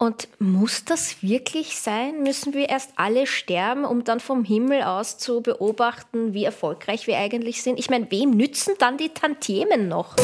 Und 0.00 0.28
muss 0.38 0.84
das 0.84 1.24
wirklich 1.24 1.80
sein? 1.80 2.22
Müssen 2.22 2.54
wir 2.54 2.68
erst 2.68 2.92
alle 2.94 3.26
sterben, 3.26 3.84
um 3.84 4.04
dann 4.04 4.20
vom 4.20 4.44
Himmel 4.44 4.84
aus 4.84 5.18
zu 5.18 5.40
beobachten, 5.40 6.34
wie 6.34 6.44
erfolgreich 6.44 7.08
wir 7.08 7.18
eigentlich 7.18 7.62
sind? 7.62 7.80
Ich 7.80 7.90
meine, 7.90 8.08
wem 8.12 8.30
nützen 8.30 8.74
dann 8.78 8.96
die 8.96 9.08
Tantiemen 9.08 9.88
noch? 9.88 10.14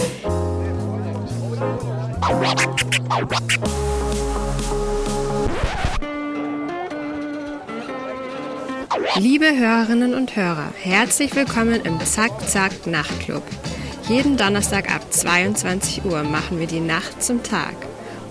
Liebe 9.17 9.57
Hörerinnen 9.57 10.15
und 10.15 10.37
Hörer, 10.37 10.73
herzlich 10.81 11.35
willkommen 11.35 11.85
im 11.85 11.99
Zack 12.07 12.49
Zack 12.49 12.87
Nachtclub. 12.87 13.43
Jeden 14.09 14.37
Donnerstag 14.37 14.95
ab 14.95 15.13
22 15.13 16.05
Uhr 16.05 16.23
machen 16.23 16.61
wir 16.61 16.69
die 16.69 16.79
Nacht 16.79 17.21
zum 17.25 17.43
Tag. 17.43 17.75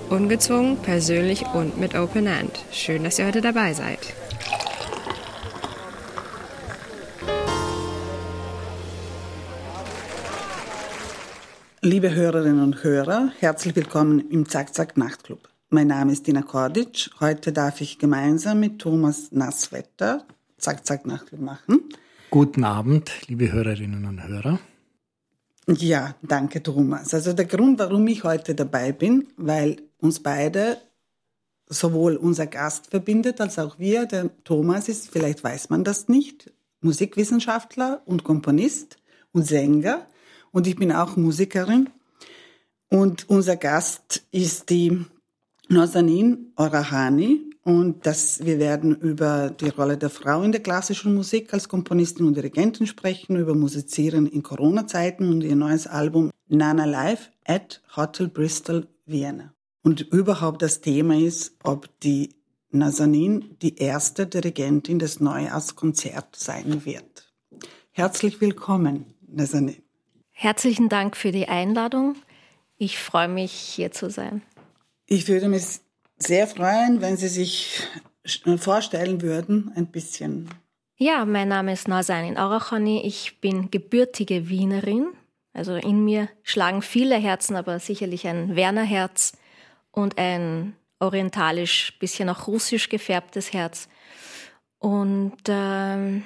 Ungezwungen, 0.09 0.77
persönlich 0.77 1.45
und 1.54 1.77
mit 1.79 1.95
Open 1.95 2.27
End. 2.27 2.51
Schön, 2.71 3.04
dass 3.04 3.19
ihr 3.19 3.25
heute 3.25 3.41
dabei 3.41 3.73
seid. 3.73 4.00
Liebe 11.81 12.14
Hörerinnen 12.15 12.64
und 12.64 12.83
Hörer, 12.83 13.31
herzlich 13.39 13.75
willkommen 13.75 14.29
im 14.29 14.47
Zack 14.47 14.73
Zack 14.73 14.95
Nachtclub. 14.95 15.50
Mein 15.69 15.87
Name 15.87 16.14
ist 16.14 16.28
Dina 16.28 16.42
Kordic. 16.42 17.09
Heute 17.20 17.51
darf 17.51 17.81
ich 17.81 18.00
gemeinsam 18.00 18.59
mit 18.59 18.79
Thomas 18.79 19.31
Nasswetter 19.31 20.23
Zack 20.57 20.86
Zack 20.86 21.06
Nachtclub 21.06 21.42
machen. 21.42 21.81
Guten 22.29 22.64
Abend, 22.64 23.11
liebe 23.28 23.51
Hörerinnen 23.51 24.06
und 24.06 24.25
Hörer. 24.25 24.59
Ja, 25.67 26.15
danke 26.21 26.61
Thomas. 26.61 27.13
Also 27.13 27.31
der 27.31 27.45
Grund, 27.45 27.79
warum 27.79 28.05
ich 28.07 28.23
heute 28.23 28.53
dabei 28.53 28.91
bin, 28.91 29.27
weil 29.37 29.77
uns 29.99 30.19
beide 30.19 30.77
sowohl 31.67 32.17
unser 32.17 32.47
Gast 32.47 32.88
verbindet 32.88 33.39
als 33.39 33.58
auch 33.58 33.80
wir. 33.80 34.05
Der 34.05 34.30
Thomas 34.44 34.89
ist, 34.89 35.09
vielleicht 35.09 35.44
weiß 35.44 35.70
man 35.70 35.86
das 35.86 36.09
nicht, 36.09 36.52
Musikwissenschaftler 36.81 38.02
und 38.05 38.25
Komponist 38.25 38.97
und 39.31 39.47
Sänger. 39.47 40.05
Und 40.52 40.67
ich 40.67 40.75
bin 40.75 40.92
auch 40.92 41.16
Musikerin. 41.16 41.89
Und 42.89 43.30
unser 43.30 43.55
Gast 43.55 44.23
ist 44.31 44.70
die 44.70 45.05
Nazanin 45.70 46.52
Orahani. 46.58 47.53
Und 47.64 48.06
das, 48.06 48.44
wir 48.45 48.59
werden 48.59 48.95
über 48.95 49.50
die 49.50 49.69
Rolle 49.69 49.97
der 49.97 50.09
Frau 50.09 50.44
in 50.44 50.52
der 50.52 50.61
klassischen 50.61 51.16
Musik 51.16 51.53
als 51.53 51.70
Komponistin 51.70 52.28
und 52.28 52.36
Dirigentin 52.36 52.88
sprechen, 52.88 53.38
über 53.38 53.55
Musizieren 53.55 54.28
in 54.28 54.44
Corona-Zeiten 54.44 55.30
und 55.30 55.42
ihr 55.42 55.55
neues 55.55 55.88
Album 55.88 56.31
Nana 56.50 56.83
Live 56.83 57.31
at 57.45 57.81
Hotel 57.95 58.28
Bristol 58.28 58.88
Vienna. 59.05 59.53
Und 59.81 60.02
überhaupt 60.02 60.61
das 60.61 60.81
Thema 60.81 61.17
ist, 61.17 61.55
ob 61.64 61.88
die 62.02 62.36
Nazanin 62.72 63.55
die 63.61 63.77
erste 63.77 64.27
Dirigentin 64.27 65.00
des 65.00 65.22
Neujahrskonzert 65.22 66.36
sein 66.36 66.86
wird. 66.86 67.31
Herzlich 67.92 68.42
willkommen, 68.42 69.05
Nazanin. 69.27 69.81
Herzlichen 70.31 70.89
Dank 70.89 71.16
für 71.16 71.31
die 71.31 71.48
Einladung. 71.48 72.16
Ich 72.77 72.98
freue 72.98 73.30
mich, 73.30 73.52
hier 73.53 73.92
zu 73.92 74.09
sein. 74.09 74.42
Ich 75.05 75.27
würde 75.27 75.48
mich 75.48 75.83
sehr 76.24 76.48
freuen, 76.48 77.02
wenn 77.02 77.18
Sie 77.18 77.28
sich 77.28 77.88
vorstellen 78.58 79.22
würden, 79.22 79.72
ein 79.76 79.88
bisschen. 79.88 80.50
Ja, 80.98 81.26
mein 81.26 81.50
Name 81.50 81.74
ist 81.74 81.88
Nazanin 81.88 82.38
Arachani. 82.38 83.02
Ich 83.06 83.40
bin 83.42 83.70
gebürtige 83.72 84.50
Wienerin. 84.50 85.08
Also 85.54 85.76
in 85.76 86.04
mir 86.04 86.30
schlagen 86.42 86.82
viele 86.82 87.16
Herzen, 87.16 87.56
aber 87.56 87.80
sicherlich 87.80 88.28
ein 88.28 88.56
Wernerherz 88.56 89.34
und 89.92 90.18
ein 90.18 90.76
orientalisch, 91.00 91.98
bisschen 92.00 92.30
auch 92.30 92.48
russisch 92.48 92.90
gefärbtes 92.90 93.54
Herz. 93.54 93.88
Und 94.80 95.38
ähm, 95.48 96.24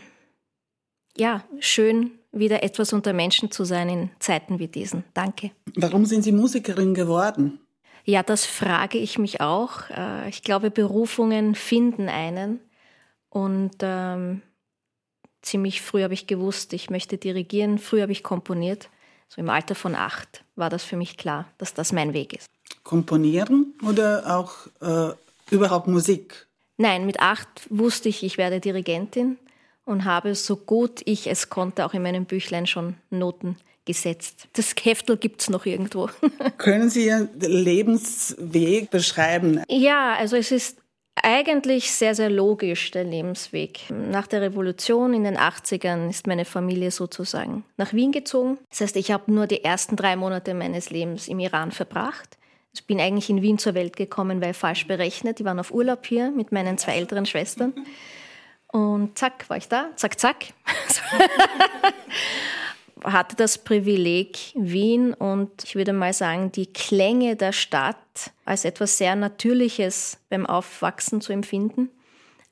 ja, 1.18 1.44
schön 1.60 2.12
wieder 2.32 2.64
etwas 2.64 2.94
unter 2.94 3.14
Menschen 3.14 3.52
zu 3.52 3.64
sein 3.66 3.90
in 3.90 4.10
Zeiten 4.20 4.60
wie 4.60 4.68
diesen. 4.68 5.04
Danke. 5.14 5.52
Warum 5.76 6.06
sind 6.06 6.24
Sie 6.24 6.32
Musikerin 6.32 6.94
geworden? 6.94 7.60
Ja, 8.10 8.24
das 8.24 8.46
frage 8.46 8.98
ich 8.98 9.20
mich 9.20 9.42
auch. 9.42 9.90
Äh, 9.90 10.30
ich 10.30 10.42
glaube, 10.42 10.72
Berufungen 10.72 11.56
finden 11.56 12.08
einen. 12.08 12.62
Und 13.30 13.76
ähm, 13.82 14.42
ziemlich 15.42 15.82
früh 15.82 16.04
habe 16.04 16.14
ich 16.14 16.26
gewusst, 16.26 16.72
ich 16.72 16.90
möchte 16.90 17.18
dirigieren. 17.18 17.78
Früh 17.78 18.02
habe 18.02 18.14
ich 18.14 18.24
komponiert. 18.24 18.88
So 19.28 19.42
im 19.42 19.50
Alter 19.50 19.76
von 19.76 19.94
acht 19.94 20.46
war 20.56 20.70
das 20.70 20.86
für 20.86 20.96
mich 20.96 21.18
klar, 21.18 21.50
dass 21.58 21.74
das 21.74 21.92
mein 21.92 22.14
Weg 22.14 22.32
ist. 22.32 22.48
Komponieren 22.84 23.74
oder 23.86 24.38
auch 24.38 24.54
äh, 24.80 25.14
überhaupt 25.54 25.88
Musik? 25.88 26.48
Nein, 26.78 27.06
mit 27.06 27.20
acht 27.20 27.68
wusste 27.70 28.08
ich, 28.08 28.24
ich 28.24 28.38
werde 28.38 28.62
Dirigentin 28.62 29.38
und 29.84 30.06
habe 30.06 30.34
so 30.34 30.56
gut 30.56 31.02
ich 31.04 31.28
es 31.28 31.50
konnte 31.50 31.86
auch 31.86 31.94
in 31.94 32.04
meinem 32.04 32.24
Büchlein 32.24 32.68
schon 32.68 32.96
Noten 33.10 33.58
gesetzt. 33.88 34.48
Das 34.54 34.76
Heftel 34.80 35.18
gibt 35.18 35.42
es 35.42 35.50
noch 35.50 35.66
irgendwo. 35.66 36.10
Können 36.58 36.92
Sie 36.92 37.08
Ihren 37.08 37.30
Lebensweg 37.40 38.92
beschreiben? 38.92 39.64
Ja, 39.68 40.14
also 40.14 40.36
es 40.36 40.52
ist 40.52 40.78
eigentlich 41.24 41.92
sehr, 41.92 42.14
sehr 42.14 42.30
logisch, 42.30 42.92
der 42.92 43.04
Lebensweg. 43.04 43.90
Nach 43.90 44.28
der 44.28 44.42
Revolution 44.42 45.14
in 45.16 45.24
den 45.24 45.38
80ern 45.38 46.10
ist 46.10 46.28
meine 46.28 46.46
Familie 46.46 46.92
sozusagen 46.92 47.64
nach 47.78 47.94
Wien 47.94 48.12
gezogen. 48.12 48.60
Das 48.70 48.82
heißt, 48.82 48.96
ich 48.98 49.12
habe 49.12 49.32
nur 49.32 49.48
die 49.48 49.64
ersten 49.64 49.96
drei 49.96 50.16
Monate 50.16 50.54
meines 50.54 50.92
Lebens 50.92 51.28
im 51.28 51.40
Iran 51.40 51.72
verbracht. 51.72 52.38
Ich 52.74 52.86
bin 52.86 53.00
eigentlich 53.00 53.30
in 53.32 53.42
Wien 53.42 53.58
zur 53.58 53.74
Welt 53.74 53.96
gekommen, 53.96 54.42
weil 54.42 54.54
falsch 54.54 54.86
berechnet. 54.86 55.40
Die 55.40 55.46
waren 55.46 55.60
auf 55.60 55.72
Urlaub 55.72 56.06
hier 56.06 56.30
mit 56.30 56.52
meinen 56.52 56.78
zwei 56.78 56.94
älteren 56.94 57.26
Schwestern. 57.26 57.74
Und 58.68 59.18
zack, 59.18 59.50
war 59.50 59.58
ich 59.58 59.68
da. 59.68 59.90
Zack, 59.96 60.20
zack. 60.20 60.46
hatte 63.04 63.36
das 63.36 63.58
Privileg, 63.58 64.38
Wien 64.56 65.14
und 65.14 65.64
ich 65.64 65.76
würde 65.76 65.94
mal 65.94 66.14
sagen, 66.14 66.52
die 66.52 66.68
Klänge 66.68 67.36
der 67.36 67.52
Stadt 67.52 67.98
als 68.46 68.66
etwas 68.66 68.98
sehr 68.98 69.16
Natürliches 69.16 70.20
beim 70.30 70.46
Aufwachsen 70.46 71.22
zu 71.22 71.34
empfinden. 71.34 71.90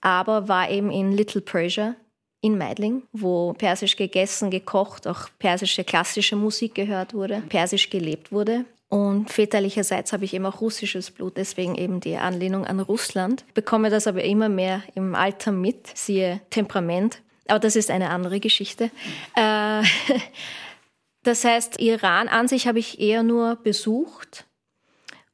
Aber 0.02 0.48
war 0.48 0.70
eben 0.70 0.92
in 0.92 1.12
Little 1.12 1.42
Persia 1.42 1.96
in 2.42 2.58
Meidling, 2.60 3.02
wo 3.12 3.54
persisch 3.54 3.96
gegessen, 3.96 4.52
gekocht, 4.52 5.08
auch 5.08 5.30
persische 5.40 5.84
klassische 5.84 6.36
Musik 6.36 6.76
gehört 6.76 7.16
wurde, 7.16 7.42
persisch 7.50 7.90
gelebt 7.90 8.32
wurde. 8.32 8.66
Und 8.88 9.32
väterlicherseits 9.32 10.14
habe 10.14 10.26
ich 10.26 10.34
eben 10.36 10.46
auch 10.46 10.62
russisches 10.62 11.10
Blut, 11.10 11.38
deswegen 11.38 11.76
eben 11.76 12.00
die 12.00 12.18
Anlehnung 12.18 12.66
an 12.66 12.80
Russland. 12.80 13.44
Bekomme 13.56 13.90
das 13.90 14.06
aber 14.06 14.24
immer 14.24 14.48
mehr 14.48 14.84
im 14.94 15.16
Alter 15.16 15.52
mit, 15.52 15.88
siehe 15.96 16.40
Temperament. 16.52 17.22
Aber 17.48 17.60
das 17.60 17.76
ist 17.76 17.92
eine 17.92 18.10
andere 18.10 18.40
Geschichte. 18.40 18.92
Äh, 19.36 19.84
das 21.24 21.44
heißt, 21.44 21.80
Iran 21.80 22.28
an 22.28 22.48
sich 22.48 22.68
habe 22.68 22.80
ich 22.80 23.00
eher 23.00 23.24
nur 23.24 23.56
besucht 23.58 24.46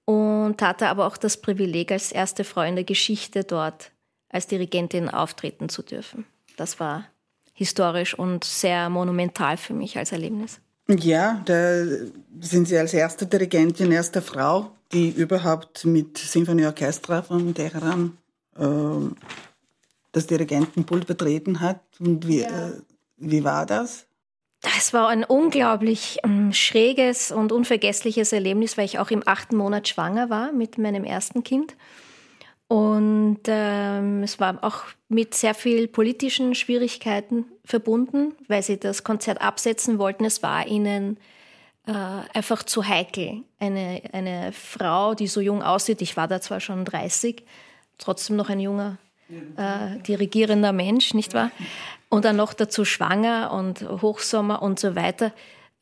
und 0.06 0.62
hatte 0.62 0.88
aber 0.88 1.08
auch 1.08 1.18
das 1.18 1.38
Privileg, 1.38 1.92
als 1.92 2.12
erste 2.12 2.44
Frau 2.44 2.62
in 2.62 2.76
der 2.76 2.84
Geschichte 2.84 3.44
dort 3.44 3.92
als 4.30 4.48
Dirigentin 4.48 5.10
auftreten 5.10 5.70
zu 5.70 5.84
dürfen. 5.84 6.26
Das 6.58 6.80
war 6.80 7.06
historisch 7.54 8.18
und 8.18 8.44
sehr 8.44 8.90
monumental 8.90 9.58
für 9.58 9.74
mich 9.74 9.98
als 9.98 10.12
Erlebnis. 10.12 10.60
Ja, 10.88 11.42
da 11.46 11.86
sind 12.40 12.68
Sie 12.68 12.78
als 12.78 12.94
erste 12.94 13.26
Dirigentin, 13.26 13.92
erste 13.92 14.22
Frau, 14.22 14.72
die 14.92 15.10
überhaupt 15.10 15.86
mit 15.86 16.18
Sinfonieorchester 16.18 17.24
von 17.24 17.54
Teheran 17.54 18.18
äh, 18.58 18.66
das 20.12 20.28
Dirigentenpult 20.28 21.08
betreten 21.08 21.60
hat. 21.60 21.82
Und 22.00 22.28
wie, 22.28 22.42
ja. 22.42 22.70
äh, 22.70 22.82
wie 23.18 23.44
war 23.44 23.66
das? 23.66 24.08
Das 24.62 24.94
war 24.94 25.08
ein 25.08 25.24
unglaublich 25.24 26.20
ähm, 26.24 26.54
schräges 26.54 27.32
und 27.32 27.52
unvergessliches 27.52 28.32
Erlebnis, 28.32 28.78
weil 28.78 28.86
ich 28.86 29.00
auch 29.00 29.10
im 29.10 29.24
achten 29.26 29.58
Monat 29.58 29.88
schwanger 29.88 30.30
war 30.30 30.52
mit 30.52 30.78
meinem 30.78 31.04
ersten 31.04 31.44
Kind. 31.44 31.76
Und 32.68 33.42
ähm, 33.48 34.24
es 34.24 34.40
war 34.40 34.64
auch 34.64 34.84
mit 35.10 35.34
sehr 35.34 35.56
viel 35.56 35.88
politischen 35.88 36.56
Schwierigkeiten 36.56 37.46
verbunden, 37.66 38.34
weil 38.48 38.64
sie 38.64 38.80
das 38.80 39.04
Konzert 39.04 39.42
absetzen 39.42 39.98
wollten. 39.98 40.24
Es 40.26 40.42
war 40.42 40.68
ihnen 40.68 41.18
äh, 41.86 41.92
einfach 41.92 42.64
zu 42.64 42.88
heikel. 42.88 43.44
Eine, 43.60 44.04
eine 44.14 44.54
Frau, 44.54 45.16
die 45.16 45.28
so 45.28 45.42
jung 45.42 45.64
aussieht, 45.64 46.02
ich 46.02 46.16
war 46.16 46.28
da 46.28 46.40
zwar 46.40 46.60
schon 46.60 46.86
30, 46.86 47.44
trotzdem 47.98 48.36
noch 48.36 48.50
ein 48.50 48.60
junger 48.60 49.00
äh, 49.58 50.00
dirigierender 50.08 50.74
Mensch, 50.74 51.14
nicht 51.14 51.34
wahr? 51.34 51.52
Und 52.10 52.26
dann 52.26 52.36
noch 52.36 52.54
dazu 52.54 52.86
schwanger 52.86 53.52
und 53.54 53.82
Hochsommer 54.02 54.62
und 54.62 54.80
so 54.80 54.96
weiter. 54.96 55.32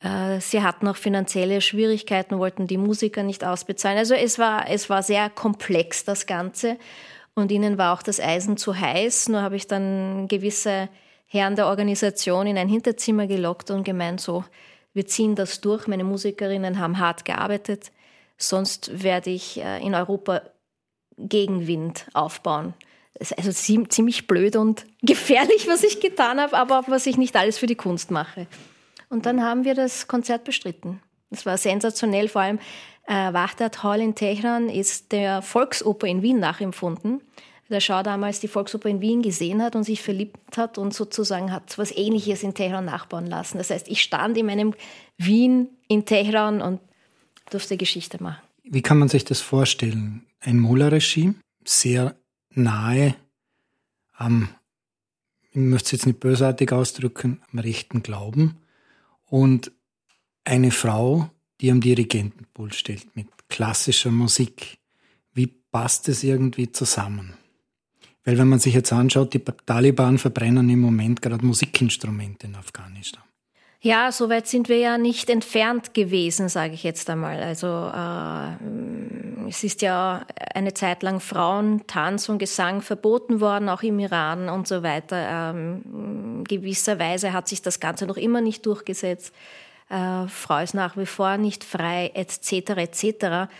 Äh, 0.00 0.40
sie 0.40 0.62
hatten 0.62 0.88
auch 0.88 0.96
finanzielle 0.96 1.60
Schwierigkeiten, 1.60 2.38
wollten 2.38 2.66
die 2.66 2.78
Musiker 2.78 3.22
nicht 3.22 3.44
ausbezahlen. 3.44 3.98
Also 3.98 4.14
es 4.14 4.38
war, 4.38 4.68
es 4.68 4.88
war 4.88 5.02
sehr 5.02 5.28
komplex, 5.28 6.04
das 6.04 6.26
Ganze. 6.26 6.78
Und 7.34 7.52
ihnen 7.52 7.78
war 7.78 7.94
auch 7.94 8.02
das 8.02 8.20
Eisen 8.20 8.56
zu 8.56 8.78
heiß. 8.78 9.28
Nur 9.28 9.42
habe 9.42 9.56
ich 9.56 9.66
dann 9.66 10.28
gewisse 10.28 10.88
Herren 11.26 11.56
der 11.56 11.66
Organisation 11.66 12.46
in 12.46 12.58
ein 12.58 12.68
Hinterzimmer 12.68 13.26
gelockt 13.26 13.70
und 13.70 13.84
gemeint, 13.84 14.20
so, 14.20 14.44
wir 14.92 15.06
ziehen 15.06 15.36
das 15.36 15.60
durch. 15.60 15.86
Meine 15.86 16.04
Musikerinnen 16.04 16.78
haben 16.78 16.98
hart 16.98 17.24
gearbeitet. 17.24 17.92
Sonst 18.36 19.02
werde 19.02 19.30
ich 19.30 19.62
äh, 19.62 19.84
in 19.84 19.94
Europa 19.94 20.42
Gegenwind 21.18 22.06
aufbauen. 22.14 22.74
Also 23.36 23.52
ziemlich 23.52 24.26
blöd 24.26 24.56
und 24.56 24.86
gefährlich, 25.02 25.66
was 25.68 25.82
ich 25.82 26.00
getan 26.00 26.40
habe, 26.40 26.56
aber 26.56 26.84
was 26.86 27.06
ich 27.06 27.16
nicht 27.16 27.36
alles 27.36 27.58
für 27.58 27.66
die 27.66 27.74
Kunst 27.74 28.10
mache. 28.10 28.46
Und 29.08 29.26
dann 29.26 29.42
haben 29.42 29.64
wir 29.64 29.74
das 29.74 30.06
Konzert 30.06 30.44
bestritten. 30.44 31.02
Das 31.30 31.44
war 31.44 31.58
sensationell, 31.58 32.28
vor 32.28 32.42
allem 32.42 32.58
äh, 33.06 33.32
Wahdat 33.32 33.82
Hall 33.82 34.00
in 34.00 34.14
Teheran 34.14 34.68
ist 34.68 35.12
der 35.12 35.42
Volksoper 35.42 36.06
in 36.06 36.22
Wien 36.22 36.38
nachempfunden. 36.38 37.20
Der 37.68 37.80
Schau 37.80 38.02
damals 38.02 38.40
die 38.40 38.48
Volksoper 38.48 38.88
in 38.88 39.00
Wien 39.00 39.22
gesehen 39.22 39.62
hat 39.62 39.76
und 39.76 39.84
sich 39.84 40.02
verliebt 40.02 40.56
hat 40.56 40.76
und 40.76 40.92
sozusagen 40.92 41.52
hat 41.52 41.78
was 41.78 41.92
Ähnliches 41.92 42.42
in 42.42 42.52
Teheran 42.52 42.84
nachbauen 42.84 43.26
lassen. 43.26 43.58
Das 43.58 43.70
heißt, 43.70 43.88
ich 43.88 44.02
stand 44.02 44.36
in 44.36 44.46
meinem 44.46 44.74
Wien 45.18 45.68
in 45.86 46.04
Teheran 46.04 46.62
und 46.62 46.80
durfte 47.50 47.76
Geschichte 47.76 48.20
machen. 48.20 48.42
Wie 48.64 48.82
kann 48.82 48.98
man 48.98 49.08
sich 49.08 49.24
das 49.24 49.40
vorstellen? 49.40 50.26
Ein 50.40 50.58
Mullah-Regime, 50.58 51.36
sehr 51.64 52.16
nahe 52.50 53.14
am, 54.12 54.48
ich 55.50 55.56
möchte 55.56 55.86
es 55.86 55.92
jetzt 55.92 56.06
nicht 56.06 56.20
bösartig 56.20 56.72
ausdrücken, 56.72 57.40
am 57.52 57.58
rechten 57.58 58.02
Glauben 58.02 58.58
und 59.26 59.72
eine 60.44 60.70
Frau, 60.70 61.30
die 61.60 61.70
am 61.70 61.80
Dirigentenpult 61.80 62.74
steht 62.74 63.14
mit 63.14 63.26
klassischer 63.48 64.10
Musik. 64.10 64.78
Wie 65.32 65.46
passt 65.46 66.08
es 66.08 66.24
irgendwie 66.24 66.72
zusammen? 66.72 67.34
Weil 68.24 68.38
wenn 68.38 68.48
man 68.48 68.58
sich 68.58 68.74
jetzt 68.74 68.92
anschaut, 68.92 69.34
die 69.34 69.40
Taliban 69.40 70.18
verbrennen 70.18 70.68
im 70.68 70.80
Moment 70.80 71.22
gerade 71.22 71.44
Musikinstrumente 71.44 72.46
in 72.46 72.54
Afghanistan. 72.54 73.24
Ja, 73.82 74.12
so 74.12 74.28
weit 74.28 74.46
sind 74.46 74.68
wir 74.68 74.76
ja 74.76 74.98
nicht 74.98 75.30
entfernt 75.30 75.94
gewesen, 75.94 76.50
sage 76.50 76.74
ich 76.74 76.82
jetzt 76.82 77.08
einmal. 77.08 77.42
Also 77.42 77.66
äh, 77.66 79.48
es 79.48 79.64
ist 79.64 79.80
ja 79.80 80.26
eine 80.54 80.74
Zeit 80.74 81.02
lang 81.02 81.18
Frauen, 81.18 81.86
Tanz 81.86 82.28
und 82.28 82.38
Gesang 82.38 82.82
verboten 82.82 83.40
worden, 83.40 83.70
auch 83.70 83.82
im 83.82 83.98
Iran 83.98 84.50
und 84.50 84.68
so 84.68 84.82
weiter. 84.82 85.50
Ähm, 85.50 86.44
gewisserweise 86.46 87.32
hat 87.32 87.48
sich 87.48 87.62
das 87.62 87.80
Ganze 87.80 88.06
noch 88.06 88.18
immer 88.18 88.42
nicht 88.42 88.66
durchgesetzt. 88.66 89.34
Äh, 89.88 90.28
Frau 90.28 90.58
ist 90.58 90.74
nach 90.74 90.98
wie 90.98 91.06
vor 91.06 91.38
nicht 91.38 91.64
frei, 91.64 92.10
etc. 92.12 92.52
etc. 92.76 93.50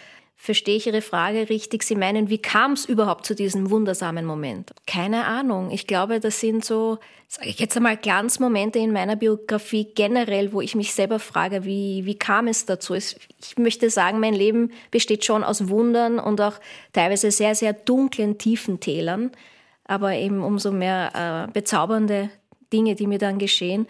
Verstehe 0.42 0.76
ich 0.76 0.86
Ihre 0.86 1.02
Frage 1.02 1.50
richtig? 1.50 1.82
Sie 1.82 1.94
meinen, 1.94 2.30
wie 2.30 2.40
kam 2.40 2.72
es 2.72 2.86
überhaupt 2.86 3.26
zu 3.26 3.34
diesem 3.34 3.68
wundersamen 3.68 4.24
Moment? 4.24 4.70
Keine 4.86 5.26
Ahnung. 5.26 5.70
Ich 5.70 5.86
glaube, 5.86 6.18
das 6.18 6.40
sind 6.40 6.64
so, 6.64 6.98
sage 7.28 7.50
ich 7.50 7.58
jetzt 7.58 7.76
einmal, 7.76 7.98
Glanzmomente 7.98 8.78
in 8.78 8.90
meiner 8.90 9.16
Biografie 9.16 9.92
generell, 9.94 10.54
wo 10.54 10.62
ich 10.62 10.74
mich 10.74 10.94
selber 10.94 11.18
frage, 11.18 11.66
wie, 11.66 12.06
wie 12.06 12.14
kam 12.14 12.46
es 12.46 12.64
dazu? 12.64 12.94
Ich 12.94 13.18
möchte 13.58 13.90
sagen, 13.90 14.18
mein 14.18 14.32
Leben 14.32 14.72
besteht 14.90 15.26
schon 15.26 15.44
aus 15.44 15.68
Wundern 15.68 16.18
und 16.18 16.40
auch 16.40 16.54
teilweise 16.94 17.30
sehr, 17.30 17.54
sehr 17.54 17.74
dunklen, 17.74 18.38
tiefen 18.38 18.80
Tälern, 18.80 19.32
aber 19.84 20.14
eben 20.14 20.42
umso 20.42 20.72
mehr 20.72 21.48
äh, 21.50 21.52
bezaubernde 21.52 22.30
Dinge, 22.72 22.94
die 22.94 23.06
mir 23.06 23.18
dann 23.18 23.38
geschehen. 23.38 23.86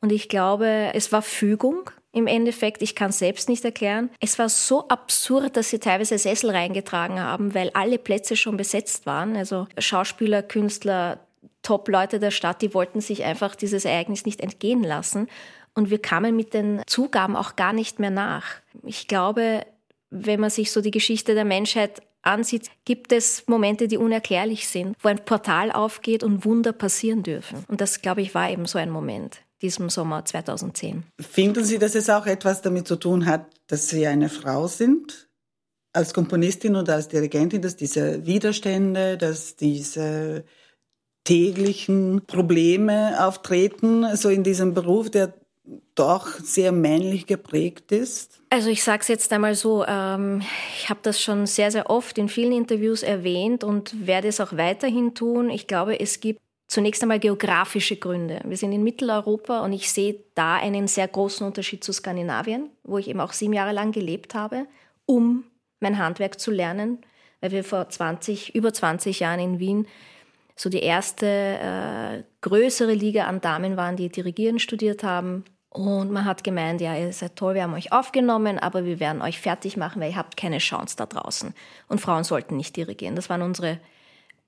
Und 0.00 0.10
ich 0.10 0.28
glaube, 0.28 0.90
es 0.94 1.12
war 1.12 1.22
Fügung 1.22 1.90
im 2.12 2.26
Endeffekt. 2.26 2.82
Ich 2.82 2.94
kann 2.94 3.10
es 3.10 3.18
selbst 3.18 3.48
nicht 3.48 3.64
erklären. 3.64 4.10
Es 4.20 4.38
war 4.38 4.48
so 4.48 4.86
absurd, 4.88 5.56
dass 5.56 5.70
sie 5.70 5.78
teilweise 5.78 6.18
Sessel 6.18 6.50
reingetragen 6.50 7.18
haben, 7.18 7.54
weil 7.54 7.70
alle 7.74 7.98
Plätze 7.98 8.36
schon 8.36 8.56
besetzt 8.56 9.06
waren. 9.06 9.36
Also 9.36 9.66
Schauspieler, 9.78 10.42
Künstler, 10.42 11.20
Top-Leute 11.62 12.18
der 12.18 12.30
Stadt, 12.30 12.60
die 12.60 12.74
wollten 12.74 13.00
sich 13.00 13.24
einfach 13.24 13.54
dieses 13.54 13.84
Ereignis 13.84 14.26
nicht 14.26 14.40
entgehen 14.40 14.82
lassen. 14.82 15.28
Und 15.74 15.90
wir 15.90 16.00
kamen 16.00 16.36
mit 16.36 16.52
den 16.54 16.82
Zugaben 16.86 17.34
auch 17.34 17.56
gar 17.56 17.72
nicht 17.72 17.98
mehr 17.98 18.10
nach. 18.10 18.46
Ich 18.84 19.08
glaube, 19.08 19.64
wenn 20.10 20.40
man 20.40 20.50
sich 20.50 20.70
so 20.70 20.82
die 20.82 20.90
Geschichte 20.90 21.34
der 21.34 21.46
Menschheit 21.46 22.02
ansieht, 22.20 22.70
gibt 22.84 23.12
es 23.12 23.46
Momente, 23.46 23.88
die 23.88 23.96
unerklärlich 23.96 24.68
sind, 24.68 24.96
wo 25.00 25.08
ein 25.08 25.24
Portal 25.24 25.72
aufgeht 25.72 26.22
und 26.22 26.44
Wunder 26.44 26.72
passieren 26.72 27.22
dürfen. 27.22 27.64
Und 27.68 27.80
das, 27.80 28.02
glaube 28.02 28.20
ich, 28.20 28.34
war 28.34 28.50
eben 28.50 28.66
so 28.66 28.78
ein 28.78 28.90
Moment 28.90 29.41
diesem 29.62 29.88
Sommer 29.88 30.24
2010. 30.24 31.04
Finden 31.20 31.64
Sie, 31.64 31.78
dass 31.78 31.94
es 31.94 32.10
auch 32.10 32.26
etwas 32.26 32.60
damit 32.62 32.86
zu 32.88 32.96
tun 32.96 33.26
hat, 33.26 33.46
dass 33.68 33.88
Sie 33.88 34.06
eine 34.06 34.28
Frau 34.28 34.66
sind? 34.66 35.28
Als 35.94 36.14
Komponistin 36.14 36.74
oder 36.74 36.94
als 36.94 37.08
Dirigentin, 37.08 37.62
dass 37.62 37.76
diese 37.76 38.26
Widerstände, 38.26 39.16
dass 39.18 39.56
diese 39.56 40.44
täglichen 41.24 42.22
Probleme 42.26 43.24
auftreten, 43.24 44.16
so 44.16 44.28
in 44.28 44.42
diesem 44.42 44.74
Beruf, 44.74 45.10
der 45.10 45.34
doch 45.94 46.26
sehr 46.40 46.72
männlich 46.72 47.26
geprägt 47.26 47.92
ist? 47.92 48.40
Also 48.50 48.68
ich 48.68 48.82
sage 48.82 49.02
es 49.02 49.08
jetzt 49.08 49.32
einmal 49.32 49.54
so, 49.54 49.84
ähm, 49.86 50.42
ich 50.76 50.88
habe 50.88 51.00
das 51.02 51.20
schon 51.20 51.46
sehr, 51.46 51.70
sehr 51.70 51.88
oft 51.90 52.18
in 52.18 52.28
vielen 52.28 52.52
Interviews 52.52 53.02
erwähnt 53.02 53.62
und 53.62 54.06
werde 54.06 54.28
es 54.28 54.40
auch 54.40 54.56
weiterhin 54.56 55.14
tun. 55.14 55.50
Ich 55.50 55.66
glaube, 55.66 56.00
es 56.00 56.20
gibt 56.20 56.40
Zunächst 56.72 57.02
einmal 57.02 57.18
geografische 57.18 57.96
Gründe. 57.96 58.40
Wir 58.44 58.56
sind 58.56 58.72
in 58.72 58.82
Mitteleuropa 58.82 59.60
und 59.60 59.74
ich 59.74 59.92
sehe 59.92 60.20
da 60.34 60.54
einen 60.54 60.88
sehr 60.88 61.06
großen 61.06 61.46
Unterschied 61.46 61.84
zu 61.84 61.92
Skandinavien, 61.92 62.70
wo 62.82 62.96
ich 62.96 63.08
eben 63.08 63.20
auch 63.20 63.34
sieben 63.34 63.52
Jahre 63.52 63.72
lang 63.72 63.92
gelebt 63.92 64.34
habe, 64.34 64.64
um 65.04 65.44
mein 65.80 65.98
Handwerk 65.98 66.40
zu 66.40 66.50
lernen, 66.50 67.04
weil 67.42 67.50
wir 67.50 67.62
vor 67.62 67.90
20, 67.90 68.54
über 68.54 68.72
20 68.72 69.20
Jahren 69.20 69.38
in 69.38 69.58
Wien 69.58 69.86
so 70.56 70.70
die 70.70 70.80
erste 70.80 71.26
äh, 71.26 72.22
größere 72.40 72.94
Liga 72.94 73.26
an 73.26 73.42
Damen 73.42 73.76
waren, 73.76 73.96
die 73.96 74.08
Dirigieren 74.08 74.58
studiert 74.58 75.04
haben. 75.04 75.44
Und 75.68 76.10
man 76.10 76.24
hat 76.24 76.42
gemeint, 76.42 76.80
ja, 76.80 76.96
ihr 76.96 77.12
seid 77.12 77.36
toll, 77.36 77.54
wir 77.54 77.64
haben 77.64 77.74
euch 77.74 77.92
aufgenommen, 77.92 78.58
aber 78.58 78.86
wir 78.86 78.98
werden 78.98 79.20
euch 79.20 79.38
fertig 79.38 79.76
machen, 79.76 80.00
weil 80.00 80.12
ihr 80.12 80.16
habt 80.16 80.38
keine 80.38 80.56
Chance 80.56 80.96
da 80.96 81.04
draußen. 81.04 81.52
Und 81.88 82.00
Frauen 82.00 82.24
sollten 82.24 82.56
nicht 82.56 82.74
dirigieren. 82.76 83.14
Das 83.14 83.28
waren 83.28 83.42
unsere 83.42 83.78